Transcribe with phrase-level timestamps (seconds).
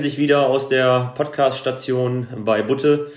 [0.00, 3.10] sich wieder aus der Podcast-Station bei Butte.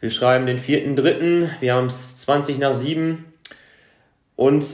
[0.00, 3.24] Wir schreiben den 4.3., wir haben es 20 nach 7
[4.36, 4.66] und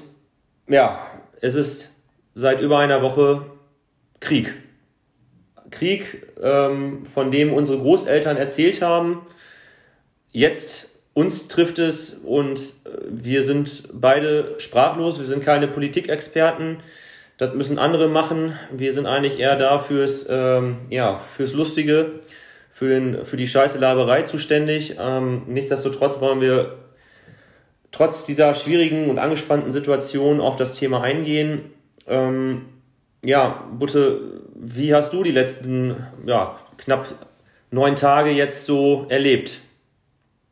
[0.68, 1.06] ja,
[1.40, 1.90] es ist
[2.34, 3.46] seit über einer Woche
[4.20, 4.56] Krieg.
[5.70, 9.22] Krieg, ähm, von dem unsere Großeltern erzählt haben.
[10.32, 16.78] Jetzt uns trifft es und äh, wir sind beide sprachlos, wir sind keine Politikexperten.
[17.40, 18.52] Das müssen andere machen.
[18.70, 22.20] Wir sind eigentlich eher da fürs, ähm, ja, fürs Lustige,
[22.70, 24.96] für, den, für die scheiße Laberei zuständig.
[25.00, 26.76] Ähm, nichtsdestotrotz wollen wir
[27.92, 31.72] trotz dieser schwierigen und angespannten Situation auf das Thema eingehen.
[32.06, 32.66] Ähm,
[33.24, 37.08] ja, Butte, wie hast du die letzten ja, knapp
[37.70, 39.62] neun Tage jetzt so erlebt?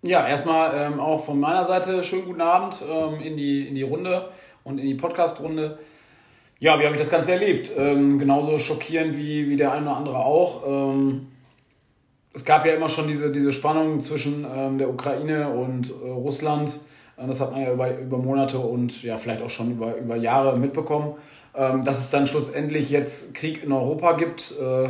[0.00, 3.82] Ja, erstmal ähm, auch von meiner Seite schönen guten Abend ähm, in, die, in die
[3.82, 4.30] Runde
[4.64, 5.78] und in die Podcast-Runde.
[6.60, 7.70] Ja, wie habe ich das Ganze erlebt?
[7.76, 10.62] Ähm, genauso schockierend wie, wie der eine oder andere auch.
[10.66, 11.28] Ähm,
[12.34, 16.80] es gab ja immer schon diese, diese Spannung zwischen ähm, der Ukraine und äh, Russland.
[17.16, 20.16] Äh, das hat man ja über, über Monate und ja, vielleicht auch schon über, über
[20.16, 21.14] Jahre mitbekommen.
[21.54, 24.52] Ähm, dass es dann schlussendlich jetzt Krieg in Europa gibt.
[24.60, 24.88] Äh,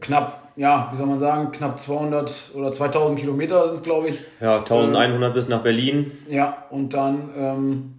[0.00, 4.20] knapp, ja, wie soll man sagen, knapp 200 oder 2000 Kilometer sind es, glaube ich.
[4.40, 6.10] Ja, 1100 ähm, bis nach Berlin.
[6.28, 7.94] Ja, und dann ähm,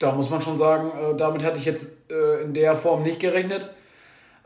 [0.00, 3.20] da muss man schon sagen, äh, damit hatte ich jetzt äh, in der Form nicht
[3.20, 3.72] gerechnet.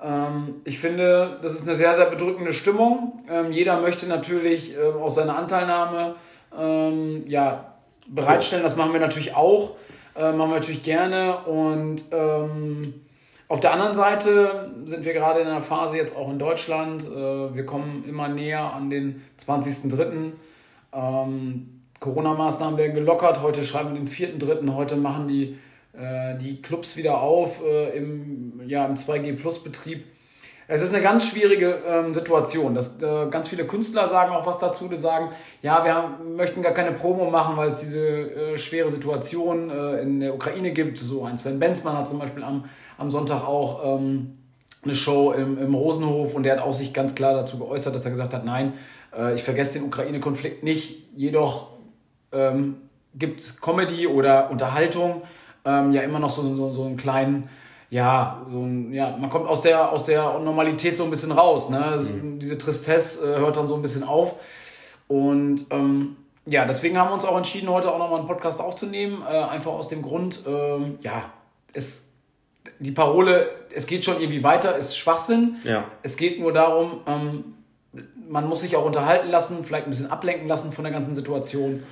[0.02, 3.24] Ähm, ich finde, das ist eine sehr, sehr bedrückende Stimmung.
[3.30, 6.16] Ähm, jeder möchte natürlich äh, auch seine Anteilnahme
[6.58, 7.74] ähm, ja,
[8.06, 8.62] bereitstellen.
[8.62, 9.76] Das machen wir natürlich auch.
[10.16, 11.38] Äh, machen wir natürlich gerne.
[11.44, 12.94] Und ähm,
[13.48, 17.04] auf der anderen Seite sind wir gerade in einer Phase jetzt auch in Deutschland.
[17.04, 20.32] Äh, wir kommen immer näher an den 20.03.
[20.92, 23.42] Ähm, Corona-Maßnahmen werden gelockert.
[23.42, 24.74] Heute schreiben wir den 4.3.
[24.74, 25.58] Heute machen die,
[25.98, 30.04] äh, die Clubs wieder auf äh, im, ja, im 2G-Plus-Betrieb.
[30.66, 32.74] Es ist eine ganz schwierige ähm, Situation.
[32.74, 35.28] Das, äh, ganz viele Künstler sagen auch was dazu, die sagen,
[35.62, 40.00] ja, wir haben, möchten gar keine Promo machen, weil es diese äh, schwere Situation äh,
[40.00, 40.96] in der Ukraine gibt.
[40.98, 42.64] So ein Sven Benzmann hat zum Beispiel am,
[42.96, 44.38] am Sonntag auch ähm,
[44.82, 48.04] eine Show im, im Rosenhof und der hat auch sich ganz klar dazu geäußert, dass
[48.04, 48.72] er gesagt hat, nein,
[49.16, 51.74] äh, ich vergesse den Ukraine-Konflikt nicht, jedoch
[52.32, 52.76] ähm,
[53.14, 55.22] gibt Comedy oder Unterhaltung
[55.64, 57.48] ähm, ja immer noch so, so, so einen kleinen,
[57.90, 61.70] ja, so ein, ja, man kommt aus der, aus der Normalität so ein bisschen raus.
[61.70, 61.98] Ne?
[61.98, 62.38] So, mhm.
[62.38, 64.36] Diese Tristesse äh, hört dann so ein bisschen auf.
[65.08, 66.16] Und ähm,
[66.46, 69.22] ja, deswegen haben wir uns auch entschieden, heute auch nochmal einen Podcast aufzunehmen.
[69.28, 71.30] Äh, einfach aus dem Grund, ähm, ja,
[71.72, 72.08] es,
[72.78, 75.56] die Parole, es geht schon irgendwie weiter, ist Schwachsinn.
[75.64, 75.84] Ja.
[76.02, 77.54] Es geht nur darum, ähm,
[78.28, 81.82] man muss sich auch unterhalten lassen, vielleicht ein bisschen ablenken lassen von der ganzen Situation.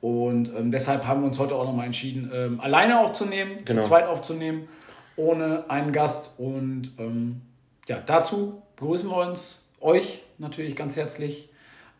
[0.00, 3.82] Und ähm, deshalb haben wir uns heute auch nochmal entschieden, ähm, alleine aufzunehmen, genau.
[3.82, 4.68] zu zweit aufzunehmen,
[5.16, 6.38] ohne einen Gast.
[6.38, 7.42] Und ähm,
[7.86, 11.50] ja, dazu begrüßen wir uns, euch natürlich ganz herzlich.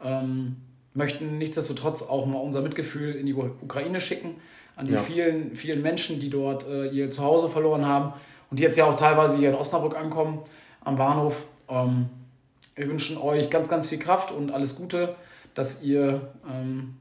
[0.02, 0.56] Ähm,
[0.94, 4.36] möchten nichtsdestotrotz auch mal unser Mitgefühl in die Ukraine schicken,
[4.76, 5.00] an die ja.
[5.00, 8.14] vielen, vielen Menschen, die dort äh, ihr Zuhause verloren haben
[8.50, 10.40] und die jetzt ja auch teilweise hier in Osnabrück ankommen,
[10.82, 11.46] am Bahnhof.
[11.68, 12.08] Ähm,
[12.74, 15.14] wir wünschen euch ganz, ganz viel Kraft und alles Gute,
[15.54, 16.96] dass ihr ähm,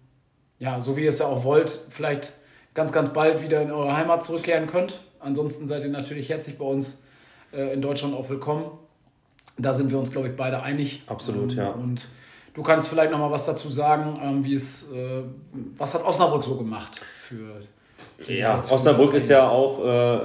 [0.60, 2.34] ja, so wie ihr es ja auch wollt, vielleicht
[2.74, 5.00] ganz, ganz bald wieder in eure Heimat zurückkehren könnt.
[5.20, 7.02] Ansonsten seid ihr natürlich herzlich bei uns
[7.52, 8.66] äh, in Deutschland auch willkommen.
[9.58, 11.04] Da sind wir uns, glaube ich, beide einig.
[11.08, 11.70] Absolut, ähm, ja.
[11.70, 12.08] Und
[12.54, 15.24] du kannst vielleicht noch mal was dazu sagen, ähm, wie es, äh,
[15.78, 17.62] was hat Osnabrück so gemacht für
[18.28, 20.20] ja, Osnabrück ist ja auch, äh,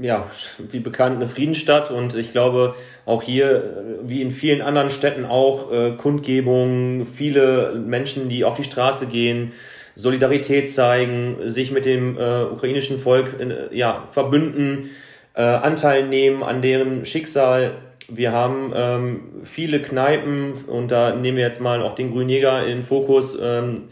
[0.00, 0.26] ja,
[0.70, 2.74] wie bekannt, eine Friedensstadt und ich glaube
[3.06, 8.56] auch hier, äh, wie in vielen anderen Städten auch, äh, Kundgebungen, viele Menschen, die auf
[8.56, 9.52] die Straße gehen,
[9.96, 14.90] Solidarität zeigen, sich mit dem äh, ukrainischen Volk äh, ja, verbünden,
[15.34, 17.72] äh, Anteil nehmen an deren Schicksal.
[18.08, 22.78] Wir haben ähm, viele Kneipen und da nehmen wir jetzt mal auch den Grünjäger in
[22.78, 23.38] den Fokus.
[23.40, 23.84] Ähm,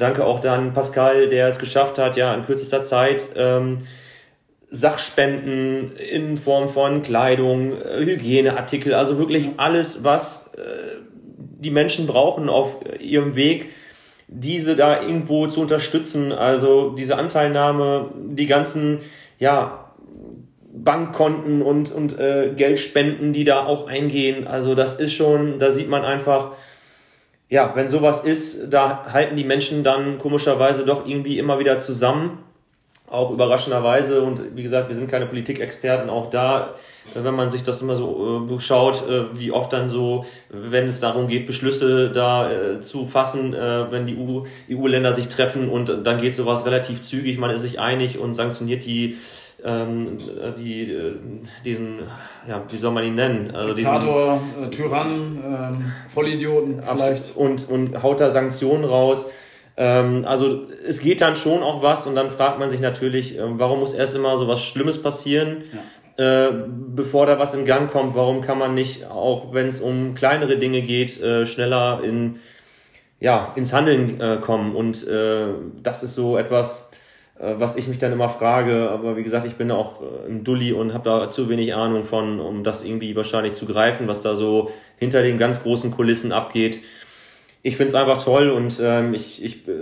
[0.00, 3.78] Danke auch dann Pascal, der es geschafft hat, ja in kürzester Zeit ähm,
[4.70, 10.96] Sachspenden in Form von Kleidung, äh, Hygieneartikel, also wirklich alles, was äh,
[11.36, 13.68] die Menschen brauchen auf ihrem Weg,
[14.26, 16.32] diese da irgendwo zu unterstützen.
[16.32, 19.00] Also diese Anteilnahme, die ganzen,
[19.38, 19.92] ja,
[20.72, 24.46] Bankkonten und, und äh, Geldspenden, die da auch eingehen.
[24.46, 26.52] Also das ist schon, da sieht man einfach,
[27.50, 32.38] ja, wenn sowas ist, da halten die Menschen dann komischerweise doch irgendwie immer wieder zusammen.
[33.08, 34.22] Auch überraschenderweise.
[34.22, 36.10] Und wie gesagt, wir sind keine Politikexperten.
[36.10, 36.76] Auch da,
[37.12, 41.00] wenn man sich das immer so äh, schaut, äh, wie oft dann so, wenn es
[41.00, 44.16] darum geht, Beschlüsse da äh, zu fassen, äh, wenn die
[44.72, 48.84] EU-Länder sich treffen und dann geht sowas relativ zügig, man ist sich einig und sanktioniert
[48.84, 49.18] die
[49.64, 50.18] ähm,
[50.58, 51.14] die, äh,
[51.64, 52.00] diesen,
[52.48, 53.50] ja, wie soll man ihn nennen?
[53.54, 57.36] Also Diktator, diesen, äh, Tyrann, ähm, Vollidioten vielleicht.
[57.36, 59.26] Und, und haut da Sanktionen raus.
[59.76, 63.42] Ähm, also es geht dann schon auch was und dann fragt man sich natürlich, äh,
[63.42, 65.62] warum muss erst immer so was Schlimmes passieren?
[65.72, 65.80] Ja.
[66.20, 70.14] Äh, bevor da was in Gang kommt, warum kann man nicht, auch wenn es um
[70.14, 72.36] kleinere Dinge geht, äh, schneller in,
[73.20, 74.76] ja, ins Handeln äh, kommen?
[74.76, 75.46] Und äh,
[75.82, 76.89] das ist so etwas, äh,
[77.58, 80.72] was ich mich dann immer frage, aber wie gesagt, ich bin auch äh, ein Dulli
[80.72, 84.34] und habe da zu wenig Ahnung von, um das irgendwie wahrscheinlich zu greifen, was da
[84.34, 86.80] so hinter den ganz großen Kulissen abgeht.
[87.62, 89.72] Ich finde es einfach toll und ähm, ich, ich äh,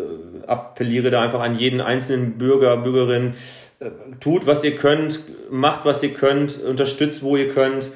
[0.47, 3.35] appelliere da einfach an jeden einzelnen Bürger, Bürgerin,
[3.81, 3.91] äh,
[4.21, 7.91] tut, was ihr könnt, macht, was ihr könnt, unterstützt, wo ihr könnt,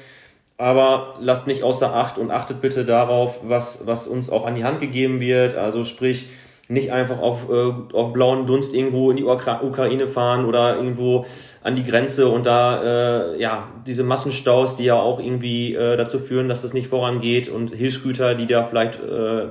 [0.57, 4.63] aber lasst nicht außer Acht und achtet bitte darauf, was, was uns auch an die
[4.65, 5.55] Hand gegeben wird.
[5.55, 6.27] Also sprich,
[6.69, 11.25] nicht einfach auf, äh, auf blauen Dunst irgendwo in die Ukra Ukraine fahren oder irgendwo
[11.61, 16.19] an die Grenze und da äh, ja diese Massenstaus, die ja auch irgendwie äh, dazu
[16.19, 19.47] führen, dass es nicht vorangeht und Hilfsgüter, die da vielleicht äh,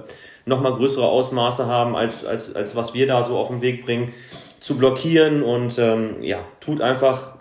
[0.47, 4.13] nochmal größere Ausmaße haben, als, als, als was wir da so auf den Weg bringen,
[4.59, 7.35] zu blockieren und ähm, ja, tut einfach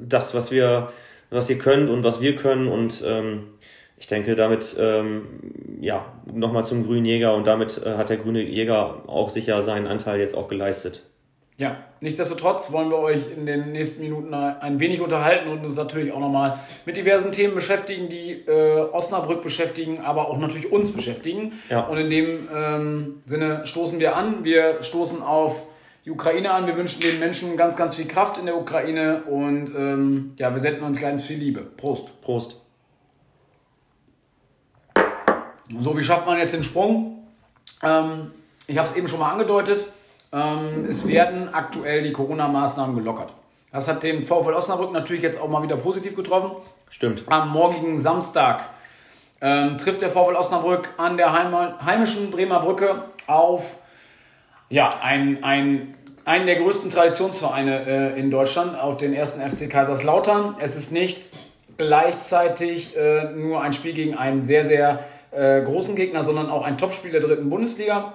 [0.00, 0.88] das, was wir,
[1.30, 3.44] was ihr könnt und was wir können und ähm,
[3.98, 5.26] ich denke, damit ähm,
[5.80, 9.86] ja nochmal zum grünen Jäger und damit äh, hat der grüne Jäger auch sicher seinen
[9.86, 11.02] Anteil jetzt auch geleistet.
[11.56, 16.12] Ja, nichtsdestotrotz wollen wir euch in den nächsten Minuten ein wenig unterhalten und uns natürlich
[16.12, 21.54] auch nochmal mit diversen Themen beschäftigen, die äh, Osnabrück beschäftigen, aber auch natürlich uns beschäftigen.
[21.68, 21.80] Ja.
[21.80, 24.44] Und in dem ähm, Sinne stoßen wir an.
[24.44, 25.64] Wir stoßen auf
[26.04, 26.68] die Ukraine an.
[26.68, 30.60] Wir wünschen den Menschen ganz, ganz viel Kraft in der Ukraine und ähm, ja, wir
[30.60, 31.62] senden uns ganz viel Liebe.
[31.76, 32.20] Prost.
[32.20, 32.67] Prost.
[35.76, 37.26] So, wie schafft man jetzt den Sprung?
[37.82, 38.32] Ähm,
[38.66, 39.86] ich habe es eben schon mal angedeutet.
[40.32, 43.32] Ähm, es werden aktuell die Corona-Maßnahmen gelockert.
[43.72, 46.52] Das hat den VfL Osnabrück natürlich jetzt auch mal wieder positiv getroffen.
[46.90, 47.24] Stimmt.
[47.28, 48.64] Am morgigen Samstag
[49.40, 51.54] ähm, trifft der VfL Osnabrück an der Heim
[51.84, 53.76] heimischen Bremer Brücke auf
[54.70, 55.94] ja, ein, ein,
[56.24, 60.56] einen der größten Traditionsvereine äh, in Deutschland, auf den ersten FC Kaiserslautern.
[60.58, 61.30] Es ist nicht
[61.76, 65.04] gleichzeitig äh, nur ein Spiel gegen einen sehr, sehr
[65.38, 68.14] äh, großen Gegner, sondern auch ein Topspiel der dritten Bundesliga.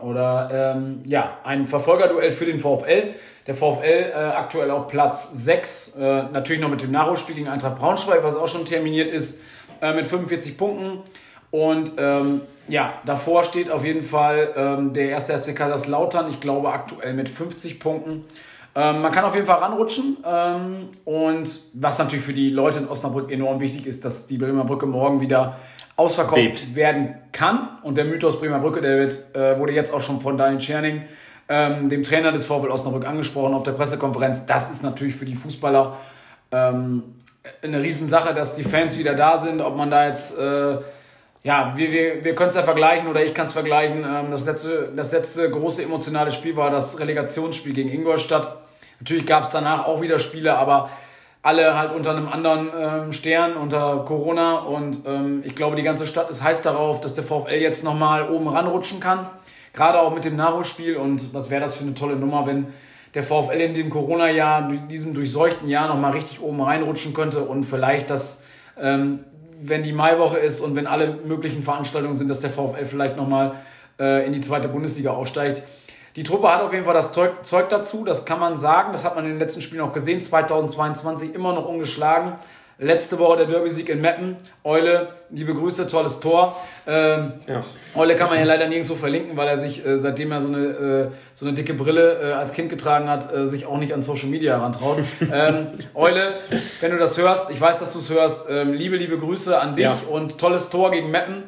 [0.00, 3.14] Oder ähm, ja, ein Verfolgerduell für den VfL.
[3.46, 7.78] Der VfL äh, aktuell auf Platz 6, äh, natürlich noch mit dem Nachholspiel gegen Eintracht
[7.78, 9.40] Braunschweig, was auch schon terminiert ist,
[9.80, 10.98] äh, mit 45 Punkten.
[11.50, 16.70] Und ähm, ja, davor steht auf jeden Fall ähm, der erste FC Kaiserslautern, ich glaube
[16.70, 18.24] aktuell mit 50 Punkten.
[18.74, 20.18] Ähm, man kann auf jeden Fall ranrutschen.
[20.26, 24.64] Ähm, und was natürlich für die Leute in Osnabrück enorm wichtig ist, dass die Bremer
[24.64, 25.56] Brücke morgen wieder
[25.98, 26.76] ausverkauft Bebt.
[26.76, 27.68] werden kann.
[27.82, 31.02] Und der Mythos Bremer Brücke, der wird, äh, wurde jetzt auch schon von Daniel Tscherning,
[31.48, 34.46] ähm, dem Trainer des VfL Osnabrück, angesprochen auf der Pressekonferenz.
[34.46, 35.96] Das ist natürlich für die Fußballer
[36.52, 37.02] ähm,
[37.62, 39.60] eine Riesensache, dass die Fans wieder da sind.
[39.60, 40.76] Ob man da jetzt, äh,
[41.42, 44.04] ja, wir, wir, wir können es ja vergleichen oder ich kann es vergleichen.
[44.04, 48.58] Ähm, das, letzte, das letzte große emotionale Spiel war das Relegationsspiel gegen Ingolstadt.
[49.00, 50.90] Natürlich gab es danach auch wieder Spiele, aber
[51.42, 54.58] alle halt unter einem anderen ähm, Stern, unter Corona.
[54.58, 58.28] Und ähm, ich glaube, die ganze Stadt ist heiß darauf, dass der VfL jetzt nochmal
[58.30, 59.28] oben ranrutschen kann.
[59.72, 60.96] Gerade auch mit dem Nachholspiel.
[60.96, 62.68] Und was wäre das für eine tolle Nummer, wenn
[63.14, 68.10] der VfL in dem Corona-Jahr, diesem durchseuchten Jahr nochmal richtig oben reinrutschen könnte und vielleicht
[68.10, 68.42] das,
[68.78, 69.24] ähm,
[69.60, 73.56] wenn die Maiwoche ist und wenn alle möglichen Veranstaltungen sind, dass der VfL vielleicht nochmal
[73.98, 75.62] äh, in die zweite Bundesliga aufsteigt.
[76.18, 78.90] Die Truppe hat auf jeden Fall das Zeug, Zeug dazu, das kann man sagen.
[78.90, 80.20] Das hat man in den letzten Spielen auch gesehen.
[80.20, 82.32] 2022 immer noch ungeschlagen.
[82.78, 84.36] Letzte Woche der Derby-Sieg in Meppen.
[84.64, 86.56] Eule, liebe Grüße, tolles Tor.
[86.88, 87.62] Ähm, ja.
[87.94, 90.66] Eule kann man ja leider nirgendwo verlinken, weil er sich, äh, seitdem er so eine,
[90.66, 94.02] äh, so eine dicke Brille äh, als Kind getragen hat, äh, sich auch nicht an
[94.02, 94.98] Social Media herantraut.
[95.32, 96.32] ähm, Eule,
[96.80, 99.76] wenn du das hörst, ich weiß, dass du es hörst, ähm, liebe, liebe Grüße an
[99.76, 99.96] dich ja.
[100.10, 101.44] und tolles Tor gegen Meppen.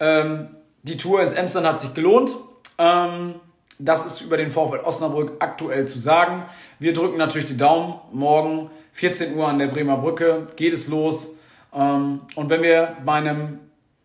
[0.00, 0.48] Ähm,
[0.82, 2.30] die Tour ins Emsland hat sich gelohnt.
[2.78, 3.34] Ähm,
[3.78, 6.44] das ist über den VfL Osnabrück aktuell zu sagen.
[6.78, 7.94] Wir drücken natürlich die Daumen.
[8.12, 11.36] Morgen 14 Uhr an der Bremer Brücke geht es los.
[11.74, 13.58] Ähm, und wenn wir bei einem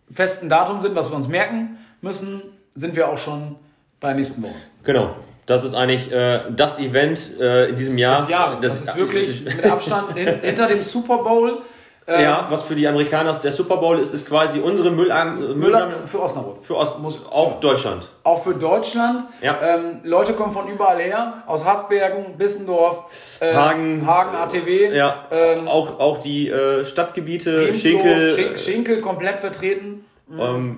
[0.10, 2.42] festen Datum sind, was wir uns merken müssen,
[2.76, 3.56] sind wir auch schon
[4.00, 4.56] bei der nächsten Woche.
[4.84, 5.16] Genau.
[5.46, 8.20] Das ist eigentlich äh, das Event äh, in diesem Jahr.
[8.20, 8.62] Des Jahres.
[8.62, 11.64] Das, das ist wirklich mit Abstand hinter dem Super Bowl
[12.10, 15.14] ähm, ja, was für die Amerikaner der Super Bowl ist, ist quasi unsere Müll
[15.56, 16.58] Müllsammlung für Osnabrück.
[16.64, 17.58] Für Ost Muss, auch ja.
[17.60, 18.10] Deutschland.
[18.24, 19.26] Auch für Deutschland.
[19.42, 19.60] Ja.
[19.62, 24.96] Ähm, Leute kommen von überall her, aus Hasbergen, Bissendorf, äh, Hagen, Hagen, ATW.
[24.96, 25.26] Ja.
[25.30, 28.34] Ähm, auch, auch die äh, Stadtgebiete, Schinkel.
[28.34, 30.06] Schinkel, Schinkel komplett vertreten.
[30.28, 30.40] Mhm.
[30.40, 30.78] Ähm,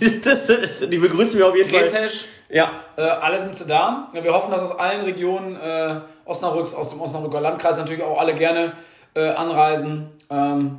[0.00, 0.20] die,
[0.90, 2.24] die, begrüßen wir auf jeden Gretisch.
[2.48, 2.70] Ja.
[2.96, 4.08] Äh, alle sind sie da.
[4.12, 8.34] Wir hoffen, dass aus allen Regionen äh, Osnabrücks, aus dem Osnabrücker Landkreis natürlich auch alle
[8.34, 8.72] gerne
[9.14, 10.10] äh, anreisen.
[10.32, 10.78] Ähm,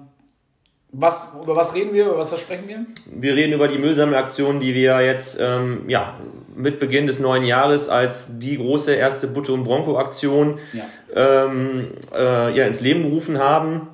[0.96, 2.06] was, über was reden wir?
[2.06, 2.86] Über was versprechen wir?
[3.08, 6.20] Wir reden über die Müllsammelaktion, die wir jetzt ähm, ja,
[6.56, 11.46] mit Beginn des neuen Jahres als die große erste Butte- und Bronco-Aktion ja.
[11.46, 13.88] Ähm, äh, ja, ins Leben gerufen haben.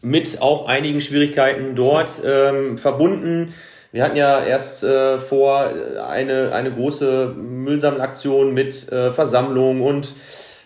[0.00, 3.54] Mit auch einigen Schwierigkeiten dort ähm, verbunden.
[3.92, 5.70] Wir hatten ja erst äh, vor
[6.08, 10.14] eine, eine große Müllsammelaktion mit äh, Versammlung und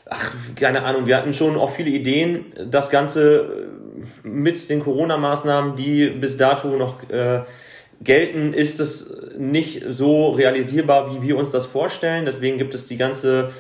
[0.08, 2.47] ach, keine Ahnung, wir hatten schon auch viele Ideen.
[2.70, 3.67] Das Ganze
[4.22, 7.40] mit den Corona-Maßnahmen, die bis dato noch äh,
[8.00, 12.24] gelten, ist es nicht so realisierbar, wie wir uns das vorstellen.
[12.24, 13.50] Deswegen gibt es die ganze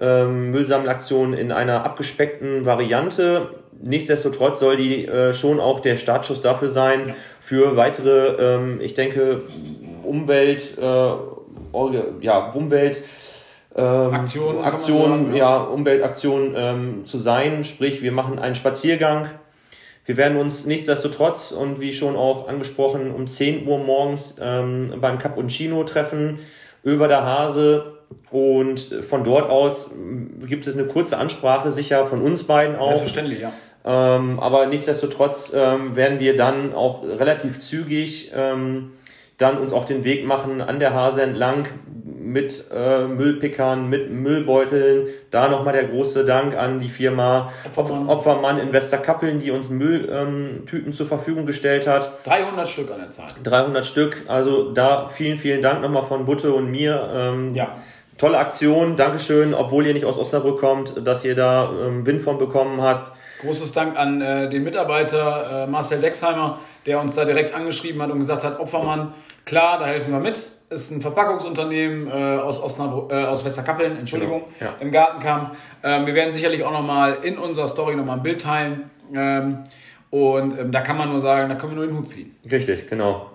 [0.00, 3.50] ähm, Müllsammelaktion in einer abgespeckten Variante.
[3.82, 9.42] Nichtsdestotrotz soll die äh, schon auch der Startschuss dafür sein, für weitere, ähm, ich denke,
[10.04, 11.12] Umwelt, äh,
[12.20, 13.02] ja, Umwelt,
[13.74, 17.64] ähm, Aktionen, Aktionen, ja, Umweltaktionen ähm, zu sein.
[17.64, 19.28] Sprich, wir machen einen Spaziergang
[20.04, 25.18] wir werden uns nichtsdestotrotz und wie schon auch angesprochen um 10 Uhr morgens ähm, beim
[25.18, 26.40] Cappuccino treffen
[26.82, 27.98] über der Hase
[28.30, 29.90] und von dort aus
[30.44, 32.88] gibt es eine kurze Ansprache sicher von uns beiden auch.
[32.88, 33.52] Selbstverständlich, ja.
[33.84, 38.92] Ähm, aber nichtsdestotrotz ähm, werden wir dann auch relativ zügig ähm,
[39.38, 41.66] dann uns auf den Weg machen an der Hase entlang
[42.22, 45.08] mit äh, Müllpickern, mit Müllbeuteln.
[45.30, 50.86] Da nochmal der große Dank an die Firma Opfermann, Opfermann in Westerkappeln, die uns Mülltüten
[50.86, 52.12] ähm, zur Verfügung gestellt hat.
[52.24, 53.30] 300 Stück an der Zahl.
[53.42, 54.22] 300 Stück.
[54.28, 57.10] Also da vielen, vielen Dank nochmal von Butte und mir.
[57.14, 57.76] Ähm, ja.
[58.18, 62.38] Tolle Aktion, Dankeschön, obwohl ihr nicht aus Osnabrück kommt, dass ihr da ähm, Wind von
[62.38, 63.12] bekommen habt.
[63.40, 68.10] Großes Dank an äh, den Mitarbeiter äh, Marcel Dexheimer, der uns da direkt angeschrieben hat
[68.12, 69.12] und gesagt hat, Opfermann,
[69.44, 70.38] klar, da helfen wir mit
[70.72, 74.76] ist ein Verpackungsunternehmen äh, aus, Osnabrück, äh, aus Westerkappeln, Entschuldigung, genau, ja.
[74.80, 75.56] im Gartenkamp.
[75.82, 78.90] Ähm, wir werden sicherlich auch nochmal in unserer Story nochmal ein Bild teilen.
[79.14, 79.64] Ähm,
[80.10, 82.36] und ähm, da kann man nur sagen, da können wir nur den Hut ziehen.
[82.50, 83.30] Richtig, genau.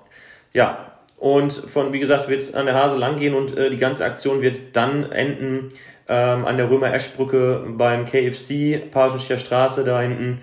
[0.53, 3.77] Ja, und von, wie gesagt, wird es an der Hase lang gehen und äh, die
[3.77, 5.72] ganze Aktion wird dann enden
[6.08, 10.39] ähm, an der Römer-Esch-Brücke beim KFC, Pagenstier Straße da hinten.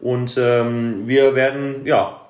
[0.00, 2.20] Und ähm, wir werden, ja,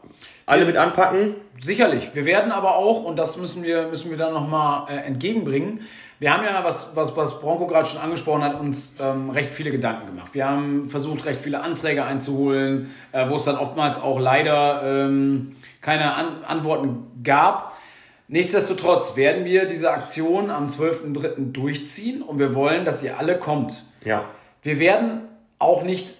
[0.47, 1.35] alle mit anpacken.
[1.61, 2.15] Sicherlich.
[2.15, 5.81] Wir werden aber auch, und das müssen wir, müssen wir dann nochmal äh, entgegenbringen,
[6.21, 9.71] wir haben ja, was, was, was Bronco gerade schon angesprochen hat, uns ähm, recht viele
[9.71, 10.31] Gedanken gemacht.
[10.33, 15.55] Wir haben versucht, recht viele Anträge einzuholen, äh, wo es dann oftmals auch leider ähm,
[15.81, 17.77] keine An Antworten gab.
[18.27, 21.53] Nichtsdestotrotz werden wir diese Aktion am 12.03.
[21.53, 23.85] durchziehen und wir wollen, dass ihr alle kommt.
[24.05, 24.25] Ja.
[24.63, 25.21] Wir werden
[25.61, 26.18] auch nicht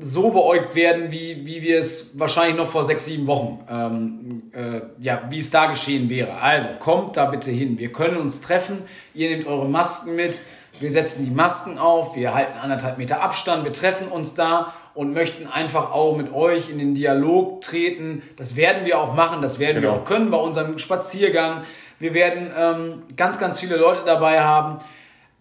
[0.00, 4.80] so beäugt werden, wie, wie wir es wahrscheinlich noch vor sechs, sieben Wochen, ähm, äh,
[4.98, 6.40] ja, wie es da geschehen wäre.
[6.40, 7.78] Also kommt da bitte hin.
[7.78, 8.78] Wir können uns treffen.
[9.12, 10.40] Ihr nehmt eure Masken mit.
[10.78, 12.16] Wir setzen die Masken auf.
[12.16, 13.64] Wir halten anderthalb Meter Abstand.
[13.64, 18.22] Wir treffen uns da und möchten einfach auch mit euch in den Dialog treten.
[18.36, 19.42] Das werden wir auch machen.
[19.42, 19.94] Das werden genau.
[19.94, 21.64] wir auch können bei unserem Spaziergang.
[21.98, 24.78] Wir werden ähm, ganz, ganz viele Leute dabei haben,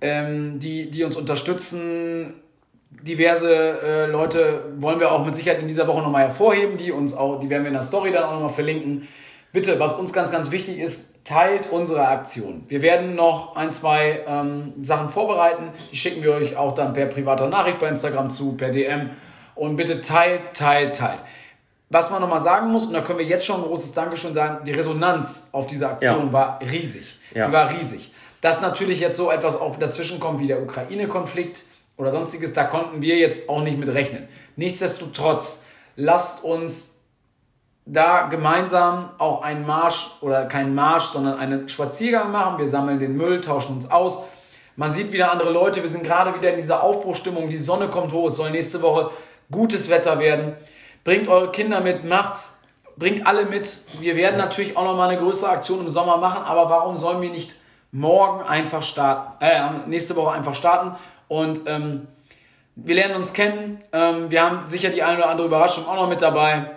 [0.01, 2.33] ähm, die, die uns unterstützen
[2.89, 7.13] diverse äh, Leute wollen wir auch mit Sicherheit in dieser Woche nochmal hervorheben, die uns
[7.13, 9.07] auch, die werden wir in der Story dann auch nochmal verlinken.
[9.51, 12.65] Bitte, was uns ganz, ganz wichtig ist, teilt unsere Aktion.
[12.67, 15.69] Wir werden noch ein, zwei ähm, Sachen vorbereiten.
[15.91, 19.11] Die schicken wir euch auch dann per privater Nachricht bei Instagram zu, per DM.
[19.55, 21.19] Und bitte teilt, teilt, teilt.
[21.89, 24.63] Was man nochmal sagen muss, und da können wir jetzt schon ein großes Dankeschön sagen,
[24.63, 26.33] die Resonanz auf diese Aktion ja.
[26.33, 27.17] war riesig.
[27.33, 27.47] Ja.
[27.47, 28.11] Die war riesig.
[28.41, 31.63] Dass natürlich jetzt so etwas auch dazwischen kommt wie der Ukraine-Konflikt,
[31.99, 34.27] oder sonstiges, da konnten wir jetzt auch nicht mit rechnen.
[34.55, 35.65] Nichtsdestotrotz,
[35.97, 36.95] lasst uns
[37.85, 42.57] da gemeinsam auch einen Marsch oder keinen Marsch, sondern einen Spaziergang machen.
[42.57, 44.23] Wir sammeln den Müll, tauschen uns aus.
[44.77, 45.81] Man sieht wieder andere Leute.
[45.81, 47.49] Wir sind gerade wieder in dieser Aufbruchstimmung.
[47.49, 48.27] Die Sonne kommt hoch.
[48.27, 49.11] Es soll nächste Woche
[49.51, 50.53] gutes Wetter werden.
[51.03, 52.39] Bringt eure Kinder mit, macht,
[52.95, 53.83] bringt alle mit.
[53.99, 56.43] Wir werden natürlich auch noch mal eine größere Aktion im Sommer machen.
[56.43, 57.55] Aber warum sollen wir nicht
[57.91, 60.95] morgen einfach starten, äh, nächste Woche einfach starten
[61.29, 62.07] und ähm,
[62.75, 63.79] wir lernen uns kennen.
[63.93, 66.71] Ähm, wir haben sicher die eine oder andere Überraschung auch noch mit dabei.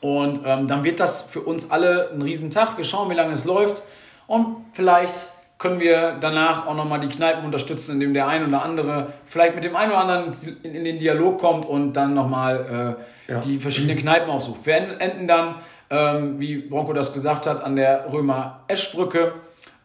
[0.00, 2.76] Und ähm, dann wird das für uns alle ein Riesentag.
[2.76, 3.82] Wir schauen, wie lange es läuft.
[4.26, 5.14] Und vielleicht
[5.58, 9.62] können wir danach auch nochmal die Kneipen unterstützen, indem der ein oder andere vielleicht mit
[9.62, 10.34] dem einen oder anderen
[10.64, 12.96] in, den Dialog kommt und dann nochmal
[13.28, 13.40] äh, ja.
[13.40, 14.66] die verschiedenen Kneipen aufsucht.
[14.66, 15.56] Wir enden dann,
[15.90, 19.34] ähm, wie Bronco das gesagt hat, an der Römer-Eschbrücke.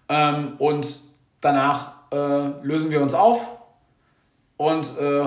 [0.10, 1.02] Ähm, und
[1.42, 2.18] danach äh,
[2.64, 3.57] lösen wir uns auf
[4.58, 5.24] und äh,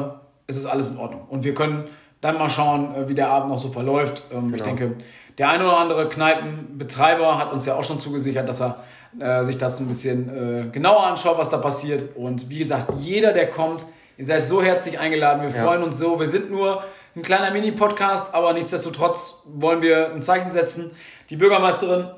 [0.47, 1.27] es ist alles in Ordnung.
[1.29, 1.89] Und wir können
[2.21, 4.25] dann mal schauen, äh, wie der Abend noch so verläuft.
[4.33, 4.57] Ähm, genau.
[4.57, 4.97] Ich denke,
[5.39, 8.77] der ein oder andere Kneipenbetreiber hat uns ja auch schon zugesichert, dass er
[9.19, 12.17] äh, sich das ein bisschen äh, genauer anschaut, was da passiert.
[12.17, 13.85] Und wie gesagt, jeder, der kommt,
[14.19, 15.43] ihr seid so herzlich eingeladen.
[15.43, 15.65] Wir ja.
[15.65, 16.21] freuen uns so.
[16.21, 16.85] Wir sind nur
[17.17, 20.93] ein kleiner Mini-Podcast, aber nichtsdestotrotz wollen wir ein Zeichen setzen.
[21.29, 22.09] Die Bürgermeisterin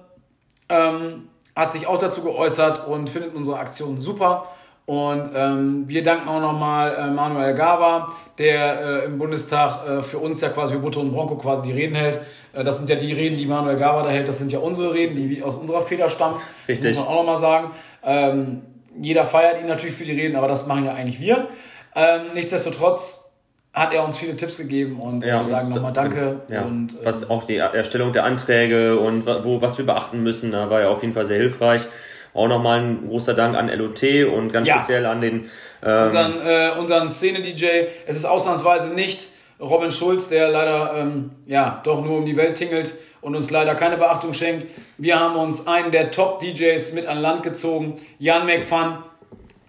[0.68, 4.48] ähm, hat sich auch dazu geäußert und findet unsere Aktion super.
[4.84, 10.18] Und ähm, wir danken auch nochmal äh, Manuel Gava, der äh, im Bundestag äh, für
[10.18, 12.20] uns ja quasi für Butto und Bronco quasi die Reden hält.
[12.52, 14.92] Äh, das sind ja die Reden, die Manuel Gava da hält, das sind ja unsere
[14.92, 16.36] Reden, die aus unserer Feder stammen.
[16.66, 16.90] Richtig.
[16.90, 17.70] Das muss man auch nochmal sagen.
[18.04, 18.62] Ähm,
[19.00, 21.48] jeder feiert ihn natürlich für die Reden, aber das machen ja eigentlich wir.
[21.94, 23.30] Ähm, nichtsdestotrotz
[23.72, 26.40] hat er uns viele Tipps gegeben und ja, wir sagen nochmal Danke.
[26.48, 30.52] Ja, und, ähm, was auch die Erstellung der Anträge und wo, was wir beachten müssen,
[30.52, 31.86] da war ja auf jeden Fall sehr hilfreich.
[32.34, 34.76] Auch nochmal ein großer Dank an LOT und ganz ja.
[34.76, 35.50] speziell an den
[35.84, 37.66] ähm, unseren, äh, unseren Szene-DJ.
[38.06, 39.28] Es ist ausnahmsweise nicht
[39.60, 43.74] Robin Schulz, der leider ähm, ja doch nur um die Welt tingelt und uns leider
[43.74, 44.66] keine Beachtung schenkt.
[44.98, 48.98] Wir haben uns einen der Top-DJs mit an Land gezogen, Jan McFun.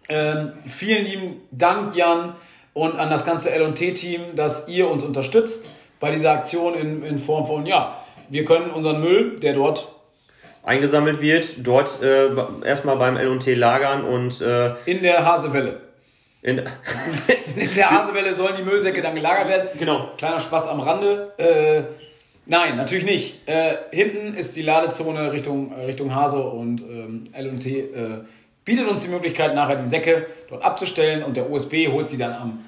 [0.09, 2.35] Ähm, vielen lieben Dank, Jan
[2.73, 7.45] und an das ganze LT-Team, dass ihr uns unterstützt bei dieser Aktion in, in Form
[7.45, 9.87] von, ja, wir können unseren Müll, der dort
[10.63, 12.29] eingesammelt wird, dort äh,
[12.65, 15.81] erstmal beim LT lagern und äh, in der Hasewelle.
[16.41, 16.57] In,
[17.55, 19.69] in der Hasewelle sollen die Müllsäcke dann gelagert werden.
[19.77, 20.11] Genau.
[20.17, 21.31] Kleiner Spaß am Rande.
[21.37, 21.83] Äh,
[22.45, 23.47] nein, natürlich nicht.
[23.47, 27.89] Äh, hinten ist die Ladezone Richtung, Richtung Hase und ähm, LT äh,
[28.65, 32.33] bietet uns die Möglichkeit, nachher die Säcke dort abzustellen und der USB holt sie dann
[32.33, 32.65] am,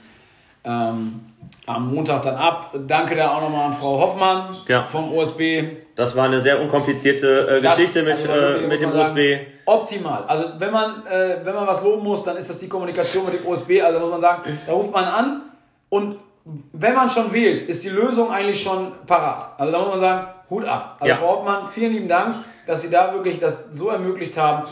[0.66, 1.22] ähm,
[1.66, 2.74] am Montag dann ab.
[2.88, 4.84] Danke da auch nochmal an Frau Hoffmann ja.
[4.84, 5.64] vom USB.
[5.96, 9.16] Das war eine sehr unkomplizierte äh, Geschichte das, mit, also äh, mit dem USB.
[9.16, 10.24] Sagen, optimal.
[10.28, 13.40] Also wenn man, äh, wenn man was loben muss, dann ist das die Kommunikation mit
[13.40, 13.82] dem USB.
[13.84, 15.42] Also muss man sagen, da ruft man an
[15.90, 16.18] und
[16.74, 19.54] wenn man schon wählt, ist die Lösung eigentlich schon parat.
[19.58, 20.98] Also da muss man sagen, Hut ab.
[21.00, 21.18] Also ja.
[21.18, 24.68] Frau Hoffmann, vielen lieben Dank, dass Sie da wirklich das so ermöglicht haben.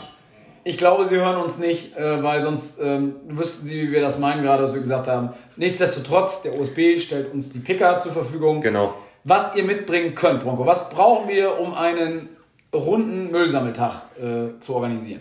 [0.66, 4.18] Ich glaube, Sie hören uns nicht, äh, weil sonst ähm, wüssten Sie, wie wir das
[4.18, 5.30] meinen, gerade was wir gesagt haben.
[5.56, 8.62] Nichtsdestotrotz, der USB stellt uns die Picker zur Verfügung.
[8.62, 8.94] Genau.
[9.24, 10.64] Was ihr mitbringen könnt, Bronco.
[10.64, 12.30] Was brauchen wir, um einen
[12.74, 15.20] runden Müllsammeltag äh, zu organisieren?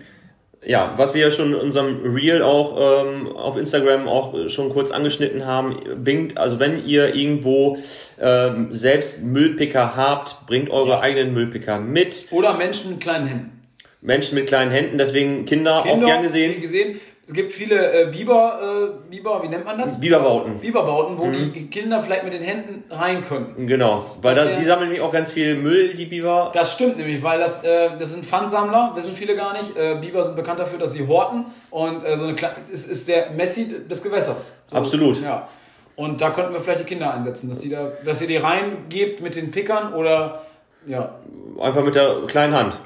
[0.66, 4.91] ja, was wir ja schon in unserem Reel auch ähm, auf Instagram auch schon kurz
[4.91, 7.78] angeschnitten haben, bringt, also wenn ihr irgendwo
[8.20, 11.00] ähm, selbst Müllpicker habt, bringt eure ja.
[11.02, 12.28] eigenen Müllpicker mit.
[12.32, 13.62] Oder Menschen mit kleinen Händen.
[14.04, 16.62] Menschen mit kleinen Händen, deswegen Kinder, Kinder auch gern gesehen.
[16.62, 17.00] gesehen.
[17.26, 19.98] Es gibt viele äh, Biber, äh, Biber, wie nennt man das?
[19.98, 20.60] Biberbauten.
[20.60, 21.54] Biberbauten, wo mhm.
[21.54, 23.66] die Kinder vielleicht mit den Händen rein können.
[23.66, 26.52] Genau, weil das, die sammeln nämlich auch ganz viel Müll, die Biber.
[26.54, 29.76] Das stimmt nämlich, weil das, äh, das sind Pfandsammler, wissen viele gar nicht.
[29.78, 33.08] Äh, Biber sind bekannt dafür, dass sie horten und äh, so eine Kle ist, ist
[33.08, 34.58] der Messi des Gewässers.
[34.68, 35.22] So, Absolut.
[35.22, 35.48] Ja.
[35.96, 39.22] Und da könnten wir vielleicht die Kinder einsetzen, dass, die da, dass ihr die reingebt
[39.22, 40.42] mit den Pickern oder
[40.86, 41.16] ja.
[41.62, 42.78] Einfach mit der kleinen Hand.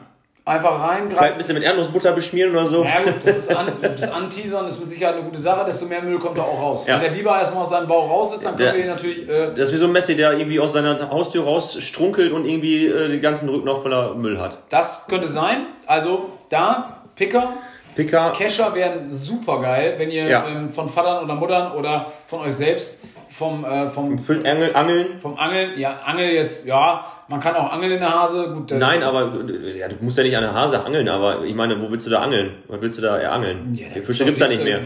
[0.47, 1.09] Einfach rein.
[1.09, 2.81] Vielleicht ein bisschen mit Erdnussbutter beschmieren oder so.
[2.85, 6.01] Ja gut, das ist an, das Anteasern ist mit Sicherheit eine gute Sache, desto mehr
[6.01, 6.85] Müll kommt da auch raus.
[6.87, 6.95] Ja.
[6.95, 9.27] Wenn der Biber erstmal aus seinem Bauch raus ist, dann können der, wir ihn natürlich...
[9.27, 12.87] Äh, das ist wie so ein Messi, der irgendwie aus seiner Haustür rausstrunkelt und irgendwie
[12.87, 14.59] äh, den ganzen Rücken noch voller Müll hat.
[14.69, 15.65] Das könnte sein.
[15.85, 17.49] Also da, Picker,
[17.97, 18.31] Picker.
[18.31, 20.47] Kescher wären super geil, wenn ihr ja.
[20.47, 25.17] ähm, von Vatern oder Muttern oder von euch selbst vom, äh, vom, vom Angel, Angeln.
[25.19, 28.49] Vom Angeln, ja, Angel jetzt, ja, man kann auch angeln in der Hase.
[28.53, 29.33] Gut, Nein, aber
[29.75, 32.11] ja, du musst ja nicht an der Hase angeln, aber ich meine, wo willst du
[32.11, 32.51] da angeln?
[32.67, 33.73] Was willst du da angeln?
[33.73, 34.81] Ja, Die Fische gibt's da nicht mehr.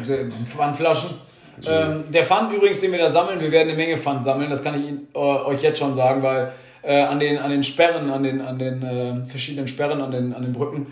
[0.47, 1.10] Pfandflaschen.
[1.67, 4.63] Ähm, der Pfand übrigens, den wir da sammeln, wir werden eine Menge Pfand sammeln, das
[4.63, 8.10] kann ich Ihnen, äh, euch jetzt schon sagen, weil äh, an, den, an den Sperren,
[8.10, 10.88] an den, an den äh, verschiedenen Sperren, an den, an den Brücken,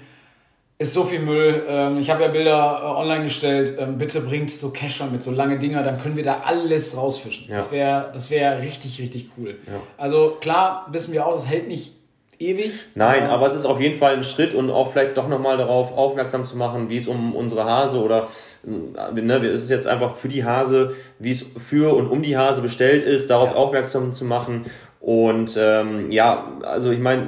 [0.80, 1.64] ist so viel Müll.
[1.68, 3.76] Ähm, ich habe ja Bilder äh, online gestellt.
[3.78, 7.50] Ähm, bitte bringt so Kescher mit, so lange Dinger, dann können wir da alles rausfischen.
[7.50, 7.58] Ja.
[7.58, 9.58] Das wäre das wär richtig, richtig cool.
[9.68, 9.74] Ja.
[9.98, 11.92] Also klar wissen wir auch, das hält nicht
[12.40, 12.72] ewig.
[12.96, 15.58] Nein, aber, aber es ist auf jeden Fall ein Schritt und auch vielleicht doch nochmal
[15.58, 18.30] darauf aufmerksam zu machen, wie es um unsere Hase oder
[18.66, 22.38] äh, ne, es ist jetzt einfach für die Hase, wie es für und um die
[22.38, 23.56] Hase bestellt ist, darauf ja.
[23.58, 24.64] aufmerksam zu machen.
[25.02, 27.28] Und ähm, ja, also ich meine,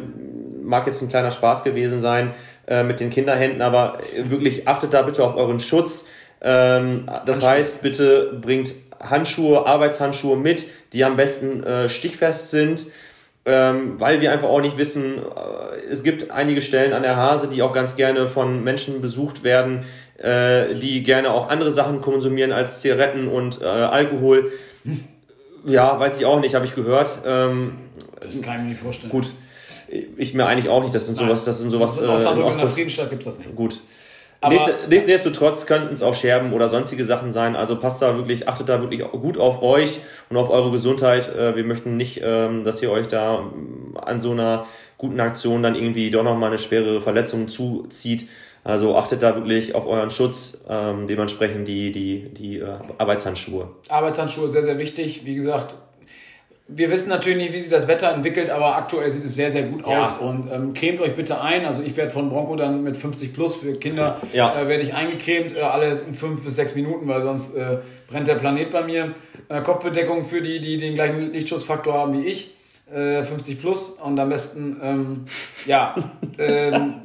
[0.63, 2.31] mag jetzt ein kleiner Spaß gewesen sein
[2.67, 6.07] äh, mit den Kinderhänden, aber wirklich achtet da bitte auf euren Schutz.
[6.41, 7.49] Ähm, das Handschuhe.
[7.49, 12.87] heißt, bitte bringt Handschuhe, Arbeitshandschuhe mit, die am besten äh, stichfest sind.
[13.43, 17.47] Ähm, weil wir einfach auch nicht wissen, äh, es gibt einige Stellen an der Hase,
[17.47, 19.83] die auch ganz gerne von Menschen besucht werden,
[20.19, 24.51] äh, die gerne auch andere Sachen konsumieren als Zigaretten und äh, Alkohol.
[25.65, 27.19] Ja, weiß ich auch nicht, habe ich gehört.
[27.25, 27.77] Ähm,
[28.19, 29.11] das kann ich mir nicht vorstellen.
[29.11, 29.33] Gut,
[30.17, 32.01] ich mir eigentlich auch nicht, das sind sowas, das sind sowas.
[32.01, 33.55] Außer äh, in der Friedensstadt gibt es das nicht.
[33.55, 33.81] Gut.
[34.43, 34.55] Aber
[34.89, 37.55] Nichtsdestotrotz könnten es auch Scherben oder sonstige Sachen sein.
[37.55, 39.99] Also passt da wirklich, achtet da wirklich gut auf euch
[40.29, 41.33] und auf eure Gesundheit.
[41.35, 44.65] Äh, wir möchten nicht, ähm, dass ihr euch da ähm, an so einer
[44.97, 48.27] guten Aktion dann irgendwie doch nochmal eine schwere Verletzung zuzieht.
[48.63, 53.69] Also achtet da wirklich auf euren Schutz, ähm, dementsprechend die, die, die äh, Arbeitshandschuhe.
[53.89, 55.25] Arbeitshandschuhe sehr, sehr wichtig.
[55.25, 55.75] Wie gesagt,
[56.73, 59.63] wir wissen natürlich nicht, wie sich das Wetter entwickelt, aber aktuell sieht es sehr, sehr
[59.63, 60.17] gut aus.
[60.19, 60.27] Ja.
[60.27, 61.65] Und ähm, cremt euch bitte ein.
[61.65, 64.59] Also ich werde von Bronco dann mit 50 plus für Kinder ja.
[64.59, 68.35] äh, werde ich eingecremt, äh, alle fünf bis sechs Minuten, weil sonst äh, brennt der
[68.35, 69.13] Planet bei mir.
[69.49, 72.51] Äh, Kopfbedeckung für die, die den gleichen Lichtschutzfaktor haben wie ich.
[72.91, 75.25] 50 äh, plus und am besten, ähm,
[75.65, 75.95] ja,
[76.37, 76.95] ähm,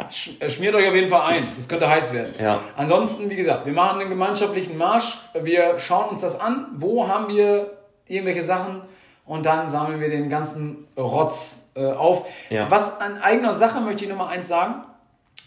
[0.41, 1.43] äh, schmiert euch auf jeden Fall ein.
[1.57, 2.35] Das könnte heiß werden.
[2.41, 2.61] Ja.
[2.77, 5.17] Ansonsten, wie gesagt, wir machen einen gemeinschaftlichen Marsch.
[5.41, 6.67] Wir schauen uns das an.
[6.77, 7.71] Wo haben wir
[8.09, 8.83] irgendwelche Sachen?
[9.27, 12.27] Und dann sammeln wir den ganzen Rotz äh, auf.
[12.49, 12.71] Ja.
[12.71, 14.85] Was an eigener Sache möchte ich Nummer eins sagen.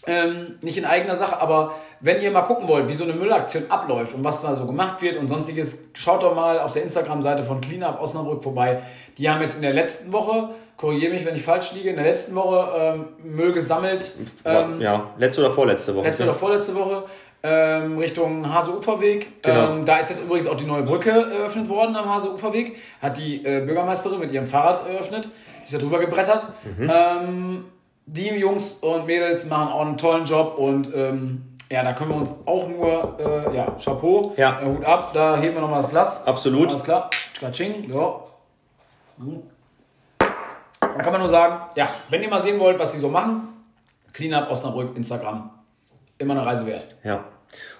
[0.06, 3.64] Ähm, nicht in eigener Sache, aber wenn ihr mal gucken wollt, wie so eine Müllaktion
[3.68, 7.42] abläuft und was da so gemacht wird und sonstiges, schaut doch mal auf der Instagram-Seite
[7.42, 8.82] von Cleanup Osnabrück vorbei.
[9.18, 12.06] Die haben jetzt in der letzten Woche, korrigiere mich, wenn ich falsch liege, in der
[12.06, 14.14] letzten Woche ähm, Müll gesammelt.
[14.46, 16.06] Ähm, ja, letzte oder vorletzte Woche.
[16.06, 17.04] Letzte oder vorletzte Woche
[17.42, 19.42] ähm, Richtung Hase-Uferweg.
[19.42, 19.72] Genau.
[19.72, 22.76] Ähm, da ist jetzt übrigens auch die neue Brücke eröffnet worden am Hase-Uferweg.
[23.00, 25.28] Hat die äh, Bürgermeisterin mit ihrem Fahrrad eröffnet.
[25.64, 26.48] Ist da drüber gebrettert.
[26.64, 26.90] Mhm.
[26.92, 27.64] Ähm,
[28.06, 32.16] die Jungs und Mädels machen auch einen tollen Job und ähm, ja, da können wir
[32.16, 34.60] uns auch nur, äh, ja, Chapeau, ja.
[34.60, 36.26] Äh, Hut ab, da heben wir nochmal das Glas.
[36.26, 36.68] Absolut.
[36.68, 37.10] Alles klar.
[37.38, 38.24] Katsching, so.
[40.80, 43.48] Dann kann man nur sagen, ja, wenn ihr mal sehen wollt, was sie so machen,
[44.12, 45.50] Cleanup Osnabrück, Instagram,
[46.20, 46.86] immer eine Reise wert.
[47.02, 47.24] Ja.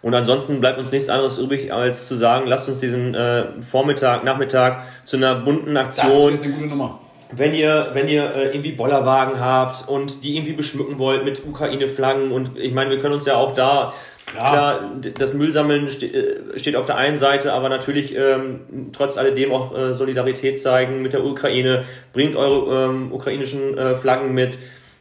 [0.03, 4.25] Und ansonsten bleibt uns nichts anderes übrig, als zu sagen, lasst uns diesen äh, Vormittag,
[4.25, 6.09] Nachmittag zu einer bunten Aktion.
[6.09, 7.01] Das wird eine gute Nummer.
[7.33, 12.33] Wenn ihr, wenn ihr äh, irgendwie Bollerwagen habt und die irgendwie beschmücken wollt mit Ukraine-Flaggen
[12.33, 13.93] und ich meine, wir können uns ja auch da
[14.31, 14.51] Klar.
[14.51, 19.53] Klar, das Müllsammeln ste äh, steht auf der einen Seite, aber natürlich ähm, trotz alledem
[19.53, 21.85] auch äh, Solidarität zeigen mit der Ukraine.
[22.13, 24.57] Bringt eure ähm, ukrainischen äh, Flaggen mit.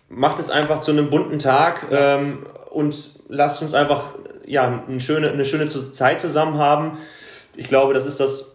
[0.10, 2.40] Macht es einfach zu einem bunten Tag ähm,
[2.72, 4.16] und lasst uns einfach
[4.46, 6.98] ja, eine, schöne, eine schöne Zeit zusammen haben.
[7.56, 8.52] Ich glaube, das ist das,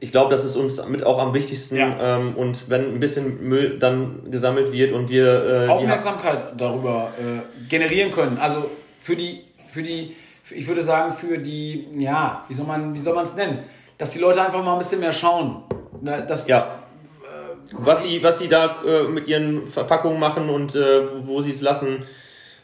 [0.00, 1.76] ich glaube, das ist uns mit auch am wichtigsten.
[1.76, 2.16] Ja.
[2.16, 7.68] Ähm, und wenn ein bisschen Müll dann gesammelt wird und wir äh, Aufmerksamkeit darüber äh,
[7.68, 8.38] generieren können.
[8.40, 10.16] Also für die, für die,
[10.50, 13.58] ich würde sagen, für die, ja, wie soll man, wie soll man es nennen?
[13.98, 15.64] Dass die Leute einfach mal ein bisschen mehr schauen.
[16.00, 16.80] Ne, das, ja.
[17.22, 21.50] Äh, was sie, was sie da äh, mit ihren Verpackungen machen und äh, wo sie
[21.50, 22.04] es lassen.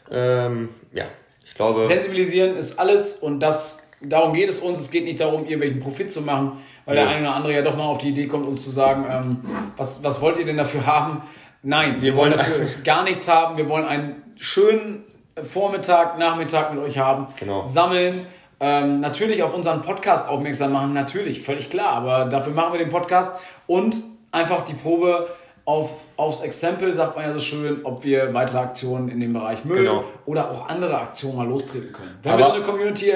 [0.09, 1.05] Ähm, ja,
[1.55, 1.87] glaube.
[1.87, 4.79] Sensibilisieren ist alles und das, darum geht es uns.
[4.79, 6.53] Es geht nicht darum, irgendwelchen Profit zu machen,
[6.85, 7.03] weil ja.
[7.03, 9.37] der eine oder andere ja doch mal auf die Idee kommt, uns zu sagen, ähm,
[9.75, 11.23] was, was wollt ihr denn dafür haben?
[11.63, 13.57] Nein, wir, wir wollen dafür gar nichts haben.
[13.57, 15.03] Wir wollen einen schönen
[15.43, 17.27] Vormittag, Nachmittag mit euch haben.
[17.39, 17.63] Genau.
[17.63, 18.25] Sammeln.
[18.59, 22.89] Ähm, natürlich auf unseren Podcast aufmerksam machen, natürlich, völlig klar, aber dafür machen wir den
[22.89, 25.27] Podcast und einfach die Probe
[25.67, 29.65] auf, aufs Exempel, sagt man ja so schön, ob wir weitere Aktionen in dem Bereich
[29.65, 30.05] Müll genau.
[30.25, 32.17] oder auch andere Aktionen mal lostreten können.
[32.23, 33.11] Wenn Aber wir so eine Community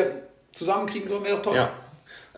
[0.51, 1.55] zusammenkriegen würden, wäre das toll.
[1.55, 1.69] Ja.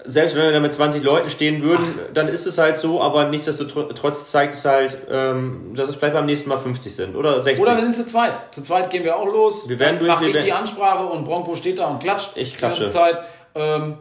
[0.05, 2.13] Selbst wenn wir da mit 20 Leuten stehen würden, Ach.
[2.13, 6.27] dann ist es halt so, aber nichtsdestotrotz zeigt es halt, ähm, dass es vielleicht beim
[6.27, 7.65] nächsten Mal 50 sind oder 60.
[7.65, 8.35] Oder wir sind zu zweit.
[8.51, 9.67] Zu zweit gehen wir auch los.
[9.67, 10.09] Wir werden durch.
[10.09, 12.33] Mache ich die Ansprache und Bronco steht da und klatscht.
[12.35, 12.87] Ich klatsche.
[12.87, 13.19] Die ganze Zeit.
[13.55, 13.97] Ähm,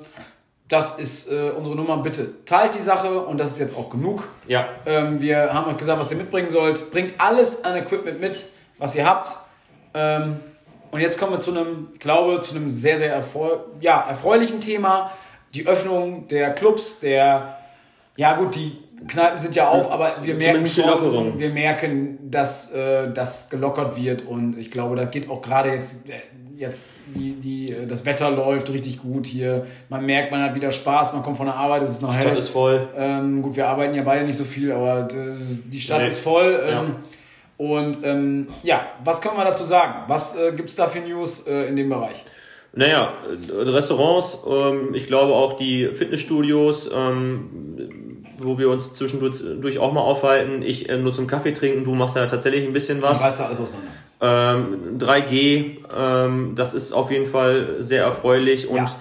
[0.69, 1.99] das ist äh, unsere Nummer.
[1.99, 4.29] Bitte teilt die Sache und das ist jetzt auch genug.
[4.49, 4.67] Ja.
[4.87, 6.91] Ähm, wir haben euch gesagt, was ihr mitbringen sollt.
[6.91, 8.47] Bringt alles an Equipment mit,
[8.79, 9.29] was ihr habt.
[9.95, 10.41] Ähm,
[10.91, 14.61] und jetzt kommen wir zu einem, ich glaube, zu einem sehr, sehr erfreu ja, erfreulichen
[14.61, 15.13] Thema.
[15.55, 17.59] Die Öffnung der Clubs, der,
[18.17, 23.13] ja gut, die Kneipen sind ja auf, aber wir merken schon, wir merken, dass äh,
[23.13, 26.09] das gelockert wird und ich glaube, da geht auch gerade jetzt
[26.63, 29.67] jetzt die, die, äh, das Wetter läuft richtig gut hier.
[29.89, 32.23] Man merkt, man hat wieder Spaß, man kommt von der Arbeit, es ist noch hell.
[32.23, 32.89] Die Stadt ist voll.
[32.97, 35.35] Ähm, gut, wir arbeiten ja beide nicht so viel, aber äh,
[35.67, 36.09] die Stadt nee.
[36.09, 36.63] ist voll.
[36.65, 36.87] Ähm, ja.
[37.59, 40.05] Und ähm, ja, was können wir dazu sagen?
[40.09, 42.25] Was äh, gibt es da für News äh, in dem Bereich?
[42.75, 43.13] Naja,
[43.51, 47.91] Restaurants, ähm, ich glaube auch die Fitnessstudios, ähm,
[48.39, 50.63] wo wir uns zwischendurch auch mal aufhalten.
[50.63, 53.19] Ich äh, nur zum Kaffee trinken, du machst ja tatsächlich ein bisschen was.
[53.19, 53.91] Ich weiß da alles auseinander.
[54.25, 58.97] Ähm, 3G, ähm, das ist auf jeden Fall sehr erfreulich und ja.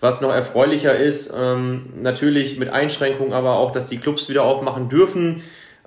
[0.00, 4.88] was noch erfreulicher ist, ähm, natürlich mit Einschränkungen, aber auch, dass die Clubs wieder aufmachen
[4.88, 5.44] dürfen.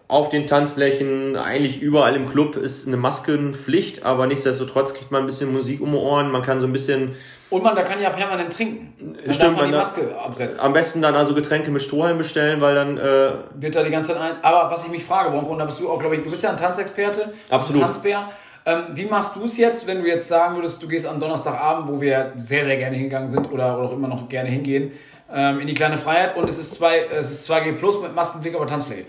[0.07, 5.25] Auf den Tanzflächen, eigentlich überall im Club ist eine Maskenpflicht, aber nichtsdestotrotz kriegt man ein
[5.25, 7.13] bisschen Musik um die Ohren, man kann so ein bisschen.
[7.49, 8.93] Und man, da kann ja permanent trinken.
[9.25, 10.61] Man Stimmt, man die Maske absetzen.
[10.61, 12.97] Am besten dann also Getränke mit Strohhalm bestellen, weil dann.
[12.97, 14.35] Äh, Wird da die ganze Zeit ein.
[14.43, 16.41] Aber was ich mich frage, Bronco, und da bist du auch, glaube ich, du bist
[16.41, 17.33] ja ein Tanzexperte.
[17.49, 17.83] Absolut.
[17.83, 18.29] Ein Tanzbär.
[18.67, 21.87] Ähm, wie machst du es jetzt, wenn du jetzt sagen würdest, du gehst am Donnerstagabend,
[21.87, 24.91] wo wir sehr, sehr gerne hingegangen sind oder, auch immer noch gerne hingehen,
[25.33, 28.57] ähm, in die kleine Freiheit und es ist, zwei, es ist 2G Plus mit Maskenpflege,
[28.57, 29.05] aber Tanzpflege.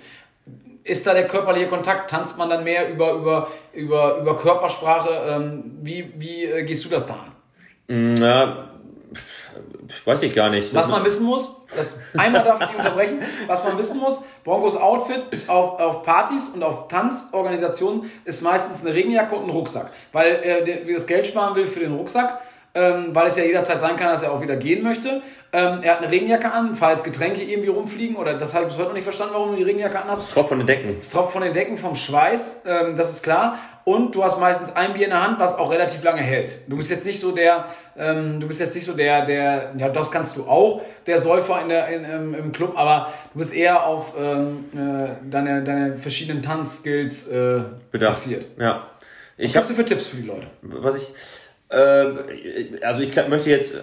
[0.84, 2.08] Ist da der körperliche Kontakt?
[2.08, 5.10] Tanzt man dann mehr über, über, über, über Körpersprache?
[5.28, 8.16] Ähm, wie wie äh, gehst du das da an?
[8.16, 8.67] Ja,
[10.04, 10.74] weiß ich gar nicht.
[10.74, 15.26] Was man wissen muss, das, einmal darf ich unterbrechen, was man wissen muss, Broncos Outfit
[15.46, 20.62] auf, auf Partys und auf Tanzorganisationen ist meistens eine Regenjacke und ein Rucksack, weil er
[20.62, 22.40] das Geld sparen will für den Rucksack
[22.78, 25.20] ähm, weil es ja jederzeit sein kann, dass er auch wieder gehen möchte.
[25.50, 28.78] Ähm, er hat eine Regenjacke an, falls Getränke irgendwie rumfliegen, oder das habe ich bis
[28.78, 30.28] heute noch nicht verstanden, warum du die Regenjacke an hast.
[30.28, 30.96] Es tropft von den Decken.
[31.00, 33.58] Es tropft von den Decken, vom Schweiß, ähm, das ist klar.
[33.84, 36.58] Und du hast meistens ein Bier in der Hand, was auch relativ lange hält.
[36.68, 37.64] Du bist jetzt nicht so der,
[37.96, 41.62] ähm, du bist jetzt nicht so der, der, ja, das kannst du auch, der Säufer
[41.62, 45.96] in der, in, im, im Club, aber du bist eher auf ähm, äh, deine, deine
[45.96, 47.60] verschiedenen Tanzskills äh,
[47.90, 48.20] Bedacht.
[48.58, 48.88] Ja.
[49.38, 50.48] Ich was hast du für Tipps für die Leute?
[50.60, 51.12] Was ich,
[51.70, 53.74] äh, also ich möchte jetzt.
[53.74, 53.80] Äh,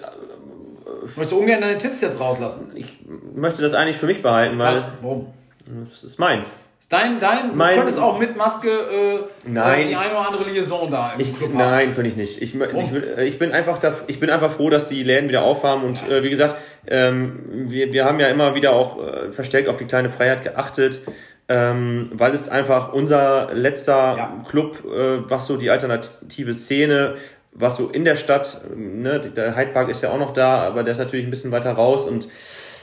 [1.16, 2.72] Möchtest du ungern deine Tipps jetzt rauslassen?
[2.76, 2.98] Ich
[3.36, 4.76] möchte das eigentlich für mich behalten, weil.
[4.76, 4.92] Was?
[5.02, 5.34] Warum?
[5.82, 6.54] Das ist meins.
[6.86, 10.44] Ist dein, dein, mein, du könntest auch mit Maske äh, nein, die eine oder andere
[10.48, 12.40] Liaison da im ich, Club Nein, könnte ich nicht.
[12.40, 15.42] Ich, ich, äh, ich, bin einfach da, ich bin einfach froh, dass die Läden wieder
[15.42, 19.68] aufhaben und äh, wie gesagt, ähm, wir, wir haben ja immer wieder auch äh, verstärkt
[19.68, 21.02] auf die kleine Freiheit geachtet.
[21.48, 24.44] Ähm, weil es einfach unser letzter ja.
[24.48, 27.16] Club, äh, was so die alternative Szene
[27.56, 30.84] was so in der Stadt, ne, der Hyde Park ist ja auch noch da, aber
[30.84, 32.28] der ist natürlich ein bisschen weiter raus und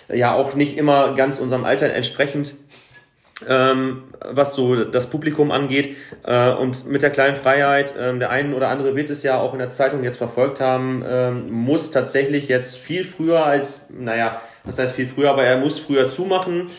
[0.09, 2.55] ja auch nicht immer ganz unserem Alter entsprechend,
[3.49, 5.97] ähm, was so das Publikum angeht.
[6.25, 9.53] Äh, und mit der kleinen Freiheit, ähm, der einen oder andere wird es ja auch
[9.53, 14.79] in der Zeitung jetzt verfolgt haben, ähm, muss tatsächlich jetzt viel früher als, naja, was
[14.79, 16.71] heißt viel früher, aber er muss früher zumachen.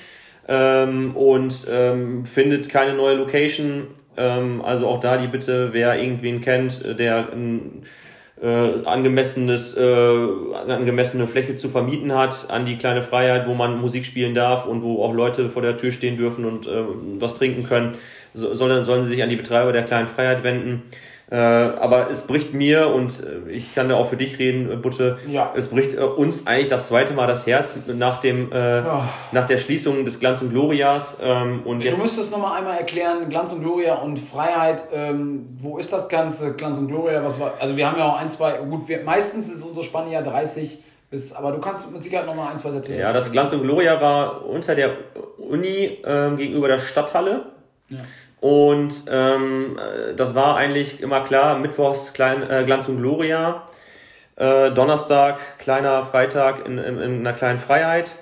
[0.45, 6.41] Ähm, und ähm, findet keine neue Location ähm, also auch da die Bitte, wer irgendwen
[6.41, 7.83] kennt, äh, der ein
[8.41, 9.81] äh, angemessenes, äh,
[10.67, 14.83] angemessene Fläche zu vermieten hat an die kleine Freiheit, wo man Musik spielen darf und
[14.83, 16.83] wo auch Leute vor der Tür stehen dürfen und äh,
[17.19, 17.95] was trinken können,
[18.33, 20.83] so, sollen, sollen sie sich an die Betreiber der kleinen Freiheit wenden.
[21.31, 24.75] Äh, aber es bricht mir und äh, ich kann da auch für dich reden, äh,
[24.75, 25.17] Butte.
[25.27, 25.53] Ja.
[25.55, 29.09] Es bricht uns eigentlich das zweite Mal das Herz nach dem ja.
[29.31, 31.17] nach der Schließung des Glanz und Glorias.
[31.21, 34.83] Ähm, und du jetzt müsstest noch mal einmal erklären, Glanz und Gloria und Freiheit.
[34.93, 36.53] Ähm, wo ist das Ganze?
[36.53, 37.53] Glanz und Gloria, was war?
[37.59, 38.57] Also wir haben ja auch ein, zwei.
[38.57, 42.35] Gut, wir, meistens ist unsere Spanne ja 30 bis, aber du kannst mit Sicherheit noch
[42.35, 42.99] mal ein, zwei erzählen.
[42.99, 44.97] Ja, das Glanz und Gloria war unter der
[45.37, 47.45] Uni ähm, gegenüber der Stadthalle.
[47.89, 47.99] Ja.
[48.43, 49.79] Und ähm,
[50.17, 53.63] das war eigentlich immer klar, Mittwochs klein, äh, Glanz und Gloria,
[54.35, 58.15] äh, Donnerstag kleiner Freitag in, in, in einer kleinen Freiheit.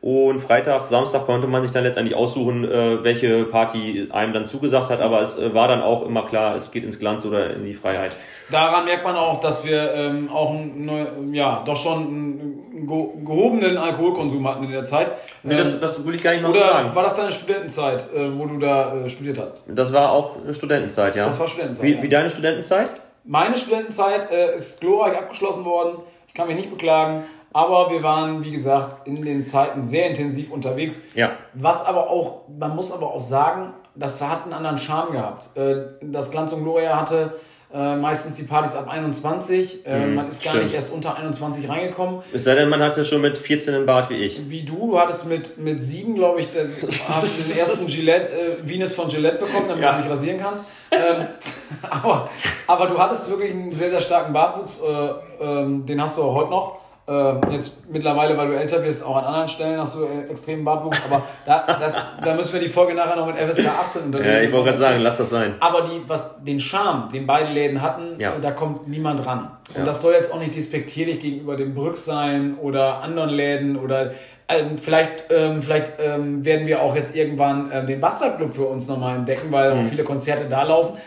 [0.00, 4.90] Und Freitag, Samstag konnte man sich dann letztendlich aussuchen, äh, welche Party einem dann zugesagt
[4.90, 5.00] hat.
[5.00, 7.74] Aber es äh, war dann auch immer klar, es geht ins Glanz oder in die
[7.74, 8.14] Freiheit.
[8.50, 14.48] Daran merkt man auch, dass wir ähm, auch ein, ja, doch schon einen gehobenen Alkoholkonsum
[14.48, 15.12] hatten in der Zeit.
[15.42, 16.94] Nee, das, ähm, das will ich gar nicht mal Oder so sagen.
[16.94, 19.62] war das deine Studentenzeit, äh, wo du da äh, studiert hast?
[19.66, 21.26] Das war auch Studentenzeit, ja.
[21.26, 21.86] Das war Studentenzeit.
[21.86, 22.02] Wie, ja.
[22.02, 22.92] wie deine Studentenzeit?
[23.24, 25.98] Meine Studentenzeit äh, ist glorreich abgeschlossen worden.
[26.26, 27.24] Ich kann mich nicht beklagen.
[27.52, 31.00] Aber wir waren, wie gesagt, in den Zeiten sehr intensiv unterwegs.
[31.14, 31.32] Ja.
[31.54, 35.56] Was aber auch, man muss aber auch sagen, das hat einen anderen Charme gehabt.
[35.56, 37.34] Äh, das Glanz und Gloria hatte
[37.72, 39.86] äh, meistens die Partys ab 21.
[39.86, 40.64] Äh, mm, man ist gar stimmt.
[40.64, 42.22] nicht erst unter 21 reingekommen.
[42.32, 44.48] Es sei denn, man hatte schon mit 14 einen Bart wie ich.
[44.48, 44.92] Wie du.
[44.92, 46.68] Du hattest mit, mit 7, glaube ich, den,
[47.08, 49.92] hast du den ersten Gillette, äh, Venus von Gillette bekommen, damit ja.
[49.92, 50.64] du dich rasieren kannst.
[50.90, 51.26] Ähm,
[51.90, 52.30] aber,
[52.66, 54.80] aber du hattest wirklich einen sehr, sehr starken Bartwuchs.
[54.80, 56.87] Äh, ähm, den hast du auch heute noch.
[57.08, 60.62] Äh, jetzt mittlerweile, weil du älter bist, auch an anderen Stellen hast du äh, extremen
[60.62, 64.30] Bartwuchs, aber da, das, da müssen wir die Folge nachher noch mit FSK 18 unternehmen.
[64.30, 65.54] Ja, ich wollte gerade sagen, lass das sein.
[65.58, 68.34] Aber die, was, den Charme, den beide Läden hatten, ja.
[68.38, 69.52] da kommt niemand ran.
[69.70, 69.84] Und ja.
[69.86, 74.10] das soll jetzt auch nicht despektierlich gegenüber dem Brück sein oder anderen Läden oder
[74.46, 78.66] ähm, vielleicht, ähm, vielleicht ähm, werden wir auch jetzt irgendwann äh, den Bastard Club für
[78.66, 79.80] uns nochmal entdecken, weil mhm.
[79.80, 80.98] auch viele Konzerte da laufen.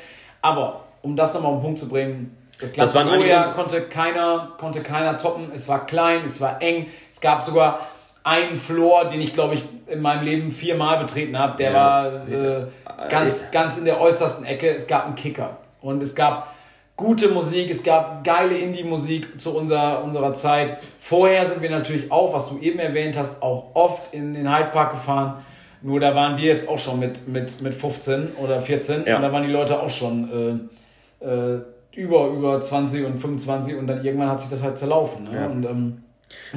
[0.41, 4.81] Aber um das nochmal auf den Punkt zu bringen, das das Gloria konnte keiner, konnte
[4.81, 5.51] keiner toppen.
[5.53, 6.87] Es war klein, es war eng.
[7.09, 7.87] Es gab sogar
[8.23, 11.57] einen Floor, den ich glaube ich in meinem Leben viermal betreten habe.
[11.57, 11.77] Der ja.
[11.77, 12.65] war äh,
[13.09, 14.69] ganz, ganz in der äußersten Ecke.
[14.69, 16.53] Es gab einen Kicker und es gab
[16.95, 20.77] gute Musik, es gab geile Indie-Musik zu unserer, unserer Zeit.
[20.99, 24.69] Vorher sind wir natürlich auch, was du eben erwähnt hast, auch oft in den Hyde
[24.69, 25.43] Park gefahren.
[25.81, 29.15] Nur da waren wir jetzt auch schon mit, mit, mit 15 oder 14 ja.
[29.15, 30.69] und da waren die Leute auch schon
[31.21, 31.61] äh, äh,
[31.93, 35.25] über, über 20 und 25 und dann irgendwann hat sich das halt zerlaufen.
[35.25, 35.35] Ne?
[35.35, 35.45] Ja.
[35.47, 36.03] Und ähm,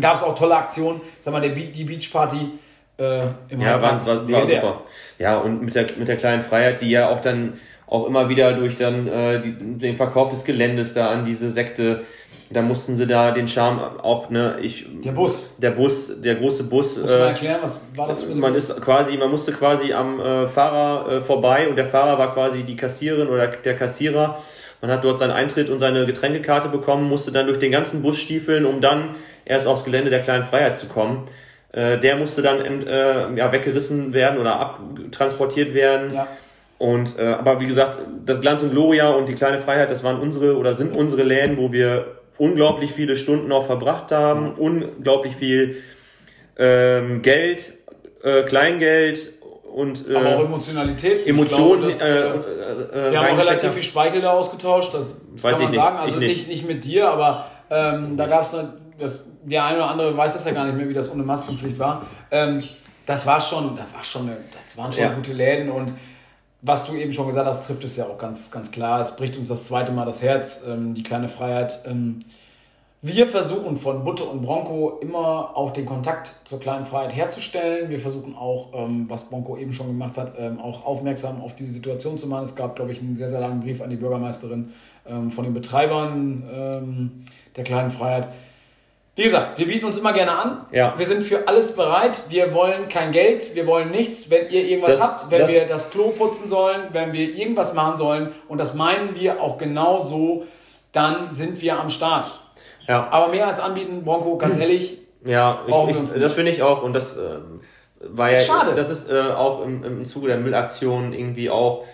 [0.01, 1.01] gab es auch tolle Aktionen.
[1.21, 2.51] Sag mal, der Be die Beachparty
[2.99, 4.83] äh, im Ja, war, war, war super.
[5.19, 7.55] Ja, und mit der, mit der kleinen Freiheit, die ja auch dann
[7.95, 12.03] auch immer wieder durch dann äh, die, den Verkauf des Geländes da an diese Sekte
[12.51, 14.87] da mussten sie da den Charme auch, ne, ich.
[15.05, 15.57] Der Bus.
[15.59, 16.99] Der Bus, der große Bus.
[16.99, 18.71] Muss äh, man erklären, was war das für Man Bus?
[18.71, 22.63] ist quasi, man musste quasi am äh, Fahrer äh, vorbei und der Fahrer war quasi
[22.63, 24.39] die Kassiererin oder der Kassierer.
[24.83, 28.19] Man hat dort seinen Eintritt und seine Getränkekarte bekommen, musste dann durch den ganzen Bus
[28.19, 31.25] stiefeln, um dann erst aufs Gelände der kleinen Freiheit zu kommen.
[31.73, 36.15] Äh, der musste dann äh, ja, weggerissen werden oder abtransportiert werden.
[36.15, 36.27] Ja.
[36.79, 40.19] Und äh, aber wie gesagt, das Glanz und Gloria und die kleine Freiheit, das waren
[40.19, 42.07] unsere oder sind unsere Läden, wo wir
[42.37, 45.77] unglaublich viele Stunden auch verbracht haben, unglaublich viel
[46.59, 47.75] ähm, Geld,
[48.23, 49.31] äh, Kleingeld
[49.73, 51.27] und äh, aber auch Emotionalität.
[51.27, 51.91] Emotionen.
[51.91, 52.05] Glaube,
[52.93, 55.75] äh, äh, wir haben auch relativ viel Speichel da ausgetauscht, das, das kann man nicht,
[55.75, 55.97] sagen.
[55.97, 56.37] Also nicht.
[56.37, 56.49] nicht.
[56.49, 58.57] nicht mit dir, aber ähm, da gab es
[58.99, 61.79] das, der eine oder andere weiß das ja gar nicht mehr, wie das ohne Maskenpflicht
[61.79, 62.07] war.
[62.31, 62.63] Ähm,
[63.07, 65.13] das war schon, das war schon, das waren schon ja.
[65.13, 65.93] gute Läden und
[66.65, 69.01] was du eben schon gesagt hast, trifft es ja auch ganz, ganz klar.
[69.01, 71.81] Es bricht uns das zweite Mal das Herz, ähm, die kleine Freiheit.
[71.87, 72.25] Ähm,
[73.03, 77.91] wir versuchen von Butte und Bronco immer auch den Kontakt zur kleinen Freiheit herzustellen.
[77.91, 81.75] Wir versuchen auch, ähm, was Bronco eben schon gemacht hat, ähm, auch aufmerksam auf diese
[81.75, 82.45] Situation zu machen.
[82.45, 84.73] Es gab, glaube ich, einen sehr, sehr langen Brief an die Bürgermeisterin
[85.07, 87.25] ähm, von den Betreibern ähm,
[87.57, 88.29] der kleinen Freiheit
[89.17, 90.67] wie gesagt, wir bieten uns immer gerne an.
[90.73, 90.95] Ja.
[90.97, 92.23] Wir sind für alles bereit.
[92.29, 94.29] Wir wollen kein Geld, wir wollen nichts.
[94.29, 97.75] Wenn ihr irgendwas das, habt, wenn das, wir das Klo putzen sollen, wenn wir irgendwas
[97.75, 100.47] machen sollen, und das meinen wir auch genau so,
[100.91, 102.41] dann sind wir am Start.
[102.89, 103.09] Ja.
[103.11, 104.99] Aber mehr als anbieten, Bronco, ganz ehrlich.
[105.25, 106.83] Ja, ich, ich, das finde ich auch.
[106.83, 107.39] Und das äh,
[108.01, 108.39] war ja.
[108.39, 108.75] Schade.
[108.75, 111.85] Das ist äh, auch im, im Zuge der Müllaktion irgendwie auch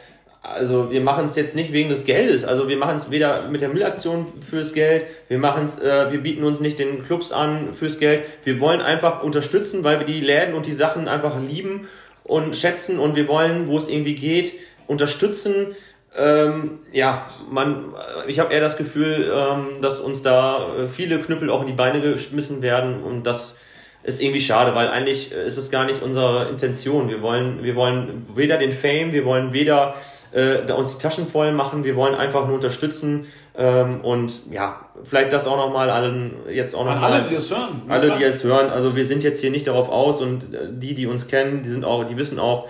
[0.42, 2.44] also wir machen es jetzt nicht wegen des Geldes.
[2.44, 6.20] Also wir machen es weder mit der Müllaktion fürs Geld, wir machen es, äh, wir
[6.20, 8.24] bieten uns nicht den Clubs an fürs Geld.
[8.44, 11.88] Wir wollen einfach unterstützen, weil wir die Läden und die Sachen einfach lieben
[12.24, 14.54] und schätzen und wir wollen, wo es irgendwie geht,
[14.86, 15.74] unterstützen.
[16.16, 17.94] Ähm, ja, man,
[18.26, 22.00] ich habe eher das Gefühl, ähm, dass uns da viele Knüppel auch in die Beine
[22.00, 23.56] geschmissen werden und das
[24.02, 27.08] ist irgendwie schade, weil eigentlich ist es gar nicht unsere Intention.
[27.08, 29.94] Wir wollen, wir wollen weder den Fame, wir wollen weder
[30.32, 31.84] äh, uns die Taschen voll machen.
[31.84, 36.84] Wir wollen einfach nur unterstützen ähm, und ja, vielleicht das auch nochmal allen jetzt auch
[36.84, 37.12] nochmal.
[37.12, 37.82] Alle, die es hören.
[37.88, 38.70] Alle, die es hören.
[38.70, 41.68] Also wir sind jetzt hier nicht darauf aus und äh, die, die uns kennen, die
[41.68, 42.68] sind auch, die wissen auch,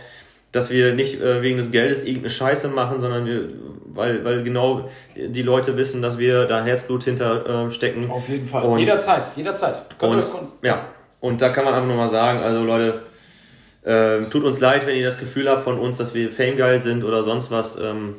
[0.52, 3.50] dass wir nicht äh, wegen des Geldes irgendeine Scheiße machen, sondern wir,
[3.86, 8.10] weil, weil genau die Leute wissen, dass wir da Herzblut hinter äh, stecken.
[8.10, 8.64] Auf jeden Fall.
[8.64, 9.84] Und, jederzeit, jederzeit.
[10.00, 10.24] Und,
[10.62, 10.86] ja,
[11.20, 13.02] und da kann man einfach nochmal sagen, also Leute,
[13.84, 17.04] ähm, tut uns leid, wenn ihr das Gefühl habt von uns, dass wir famegeil sind
[17.04, 17.76] oder sonst was.
[17.76, 18.16] Ähm,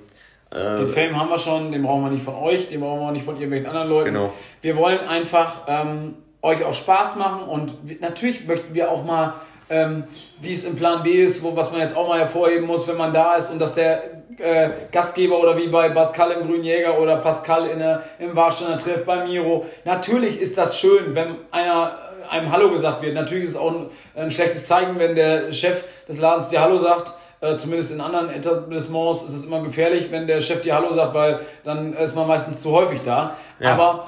[0.49, 3.07] äh, den Fame haben wir schon, den brauchen wir nicht von euch, den brauchen wir
[3.07, 4.13] auch nicht von irgendwelchen anderen Leuten.
[4.13, 4.33] Genau.
[4.61, 9.35] Wir wollen einfach ähm, euch auch Spaß machen und natürlich möchten wir auch mal,
[9.69, 10.03] ähm,
[10.41, 12.97] wie es im Plan B ist, wo, was man jetzt auch mal hervorheben muss, wenn
[12.97, 14.03] man da ist und dass der
[14.39, 19.05] äh, Gastgeber oder wie bei Pascal im Grünjäger oder Pascal in der, im Warsteiner trifft
[19.05, 19.65] bei Miro.
[19.85, 23.13] Natürlich ist das schön, wenn einer einem Hallo gesagt wird.
[23.13, 26.77] Natürlich ist es auch ein, ein schlechtes Zeichen, wenn der Chef des Ladens dir Hallo
[26.77, 27.13] sagt.
[27.41, 31.13] Äh, zumindest in anderen Etablissements ist es immer gefährlich, wenn der Chef dir Hallo sagt,
[31.13, 33.35] weil dann ist man meistens zu häufig da.
[33.59, 33.73] Ja.
[33.73, 34.07] Aber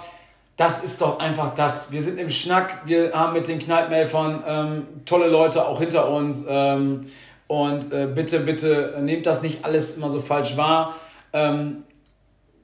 [0.56, 1.92] das ist doch einfach das.
[1.92, 6.46] Wir sind im Schnack, wir haben mit den Kneipenhelfern ähm, tolle Leute auch hinter uns.
[6.48, 7.08] Ähm,
[7.48, 10.96] und äh, bitte, bitte nehmt das nicht alles immer so falsch wahr.
[11.34, 11.84] Ähm,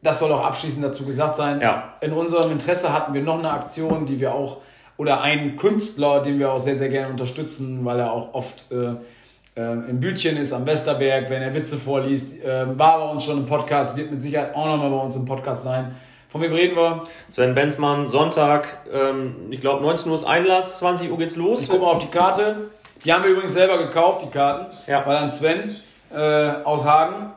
[0.01, 1.59] das soll auch abschließend dazu gesagt sein.
[1.61, 1.95] Ja.
[2.01, 4.57] In unserem Interesse hatten wir noch eine Aktion, die wir auch
[4.99, 8.95] oder einen Künstler, den wir auch sehr, sehr gerne unterstützen, weil er auch oft äh,
[9.55, 12.43] äh, im Bütchen ist am Westerberg, wenn er Witze vorliest.
[12.43, 15.23] Äh, war bei uns schon im Podcast, wird mit Sicherheit auch nochmal bei uns im
[15.23, 15.95] Podcast sein.
[16.27, 17.05] Von wem reden wir?
[17.29, 21.61] Sven Benzmann, Sonntag, ähm, ich glaube 19 Uhr ist Einlass, 20 Uhr geht's los.
[21.61, 22.69] Ich gucke mal auf die Karte.
[23.05, 24.75] Die haben wir übrigens selber gekauft, die Karten.
[24.85, 25.07] Ja.
[25.07, 25.77] Weil an Sven
[26.13, 26.17] äh,
[26.65, 27.31] aus Hagen.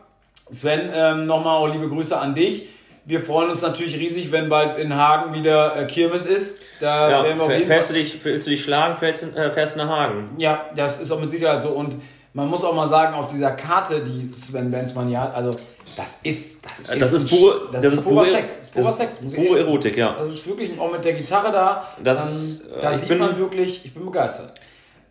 [0.51, 2.67] Sven, ähm, nochmal auch liebe Grüße an dich.
[3.05, 6.61] Wir freuen uns natürlich riesig, wenn bald in Hagen wieder äh, Kirmes ist.
[6.83, 7.97] Da ja, werden wir auf jeden fährst Fall.
[7.97, 10.31] Du dich, willst du dich schlagen, fährst, äh, fährst nach Hagen.
[10.39, 11.69] Ja, das ist auch mit Sicherheit so.
[11.69, 11.95] Und
[12.35, 15.53] man muss auch mal sagen, auf dieser Karte, die Sven Benzmann hier hat, also
[15.97, 18.93] das ist das, ist, das ist pure das, das ist purer Sex, das ist purer
[18.93, 20.17] Sex, pure Erotik, ja.
[20.19, 21.87] Das ist wirklich auch mit der Gitarre da.
[22.03, 24.55] Das, ähm, da sieht man wirklich, ich bin begeistert.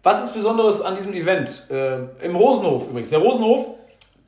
[0.03, 1.69] Was ist Besonderes an diesem Event?
[1.69, 3.11] Äh, Im Rosenhof übrigens.
[3.11, 3.67] Der Rosenhof,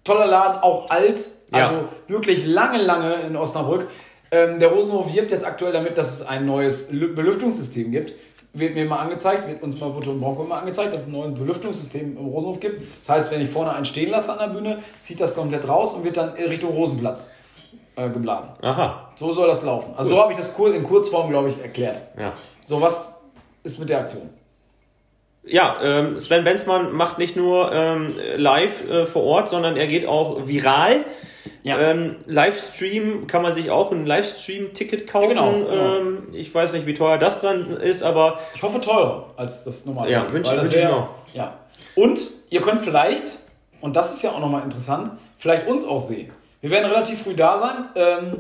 [0.06, 1.90] toller Laden, auch alt, also ja.
[2.08, 3.90] wirklich lange, lange in Osnabrück.
[4.34, 8.14] Ähm, der Rosenhof wirbt jetzt aktuell damit, dass es ein neues Belüftungssystem gibt.
[8.54, 11.12] Wird mir mal angezeigt, wird uns mal Butte und Bronco mal angezeigt, dass es ein
[11.12, 12.82] neues Belüftungssystem im Rosenhof gibt.
[13.02, 15.94] Das heißt, wenn ich vorne einen stehen lasse an der Bühne, zieht das komplett raus
[15.94, 17.30] und wird dann Richtung Rosenplatz
[17.96, 18.52] äh, geblasen.
[18.64, 19.12] Aha.
[19.16, 19.94] So soll das laufen.
[19.96, 20.16] Also cool.
[20.16, 22.02] so habe ich das in Kurzform, glaube ich, erklärt.
[22.18, 22.34] Ja.
[22.66, 23.22] So, was
[23.62, 24.30] ist mit der Aktion?
[25.44, 30.08] Ja, ähm, Sven Benzmann macht nicht nur ähm, live äh, vor Ort, sondern er geht
[30.08, 31.06] auch viral.
[31.64, 31.80] Ja.
[31.80, 35.36] Ähm, Livestream kann man sich auch ein Livestream-Ticket kaufen.
[35.36, 35.98] Ja, genau, genau.
[35.98, 38.40] Ähm, ich weiß nicht, wie teuer das dann ist, aber.
[38.54, 40.34] Ich hoffe teurer als das normale ja, Ticket.
[40.34, 41.10] Wünsch, wünsch wär, ich noch.
[41.34, 41.58] Ja.
[41.96, 43.40] Und ihr könnt vielleicht,
[43.80, 46.32] und das ist ja auch nochmal interessant, vielleicht uns auch sehen.
[46.60, 47.86] Wir werden relativ früh da sein.
[47.96, 48.38] Ähm,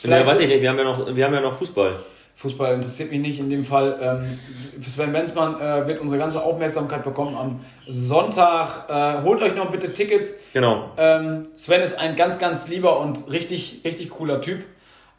[0.00, 1.98] vielleicht ja, weiß ich nicht, wir haben ja noch, wir haben ja noch Fußball.
[2.40, 3.98] Fußball interessiert mich nicht in dem Fall.
[4.00, 8.88] Ähm, Sven Benzmann äh, wird unsere ganze Aufmerksamkeit bekommen am Sonntag.
[8.88, 10.36] Äh, holt euch noch bitte Tickets.
[10.54, 10.90] Genau.
[10.96, 14.64] Ähm, Sven ist ein ganz, ganz lieber und richtig, richtig cooler Typ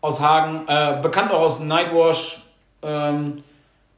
[0.01, 0.63] aus Hagen.
[0.67, 2.41] Äh, bekannt auch aus Nightwash.
[2.81, 3.35] Ähm,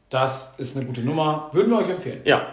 [0.10, 1.50] das ist eine gute Nummer.
[1.54, 2.20] Würden wir euch empfehlen.
[2.26, 2.48] Ja.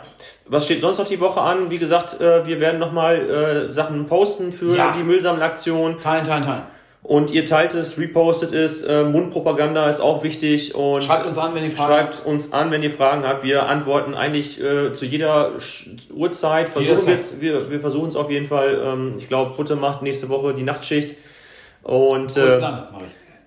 [0.47, 1.73] Was steht sonst noch die Woche an?
[1.73, 4.93] Wie gesagt, äh, wir werden nochmal äh, Sachen posten für ja.
[4.93, 5.99] die Müllsammelaktion.
[5.99, 6.63] Teilen, teilen, teilen.
[7.03, 10.75] Und ihr teilt es, repostet es, äh, Mundpropaganda ist auch wichtig.
[10.75, 12.15] Und schreibt uns an, wenn ihr Fragen habt.
[12.17, 13.43] Schreibt uns an, wenn ihr Fragen habt.
[13.43, 15.53] Wir antworten eigentlich äh, zu jeder
[16.13, 16.69] Uhrzeit.
[16.69, 18.81] Versuchen wir, wir, wir versuchen es auf jeden Fall.
[18.85, 21.15] Ähm, ich glaube, Butter macht nächste Woche die Nachtschicht.
[21.83, 22.89] Und äh, lang,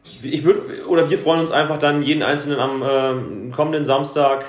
[0.03, 0.33] ich.
[0.33, 4.45] ich würde oder wir freuen uns einfach dann jeden einzelnen am äh, kommenden Samstag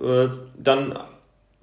[0.00, 0.96] äh, dann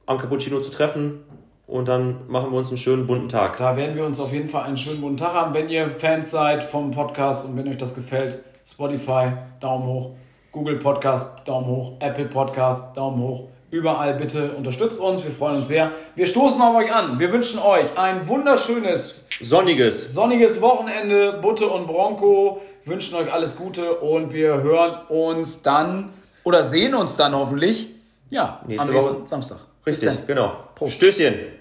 [0.05, 1.23] am Cappuccino zu treffen
[1.72, 3.55] und dann machen wir uns einen schönen bunten Tag.
[3.55, 5.53] Da werden wir uns auf jeden Fall einen schönen bunten Tag haben.
[5.53, 10.09] Wenn ihr Fans seid vom Podcast und wenn euch das gefällt, Spotify, Daumen hoch,
[10.51, 13.47] Google Podcast, Daumen hoch, Apple Podcast, Daumen hoch.
[13.69, 15.91] Überall bitte unterstützt uns, wir freuen uns sehr.
[16.13, 17.17] Wir stoßen auf euch an.
[17.19, 21.39] Wir wünschen euch ein wunderschönes, sonniges, sonniges Wochenende.
[21.41, 26.09] Butte und Bronco wünschen euch alles Gute und wir hören uns dann
[26.43, 27.88] oder sehen uns dann hoffentlich
[28.30, 29.28] ja, Nächste am nächsten Woche.
[29.28, 29.57] Samstag.
[29.86, 30.51] Richtig, genau.
[30.76, 30.95] Prost.
[30.95, 31.61] Stößchen.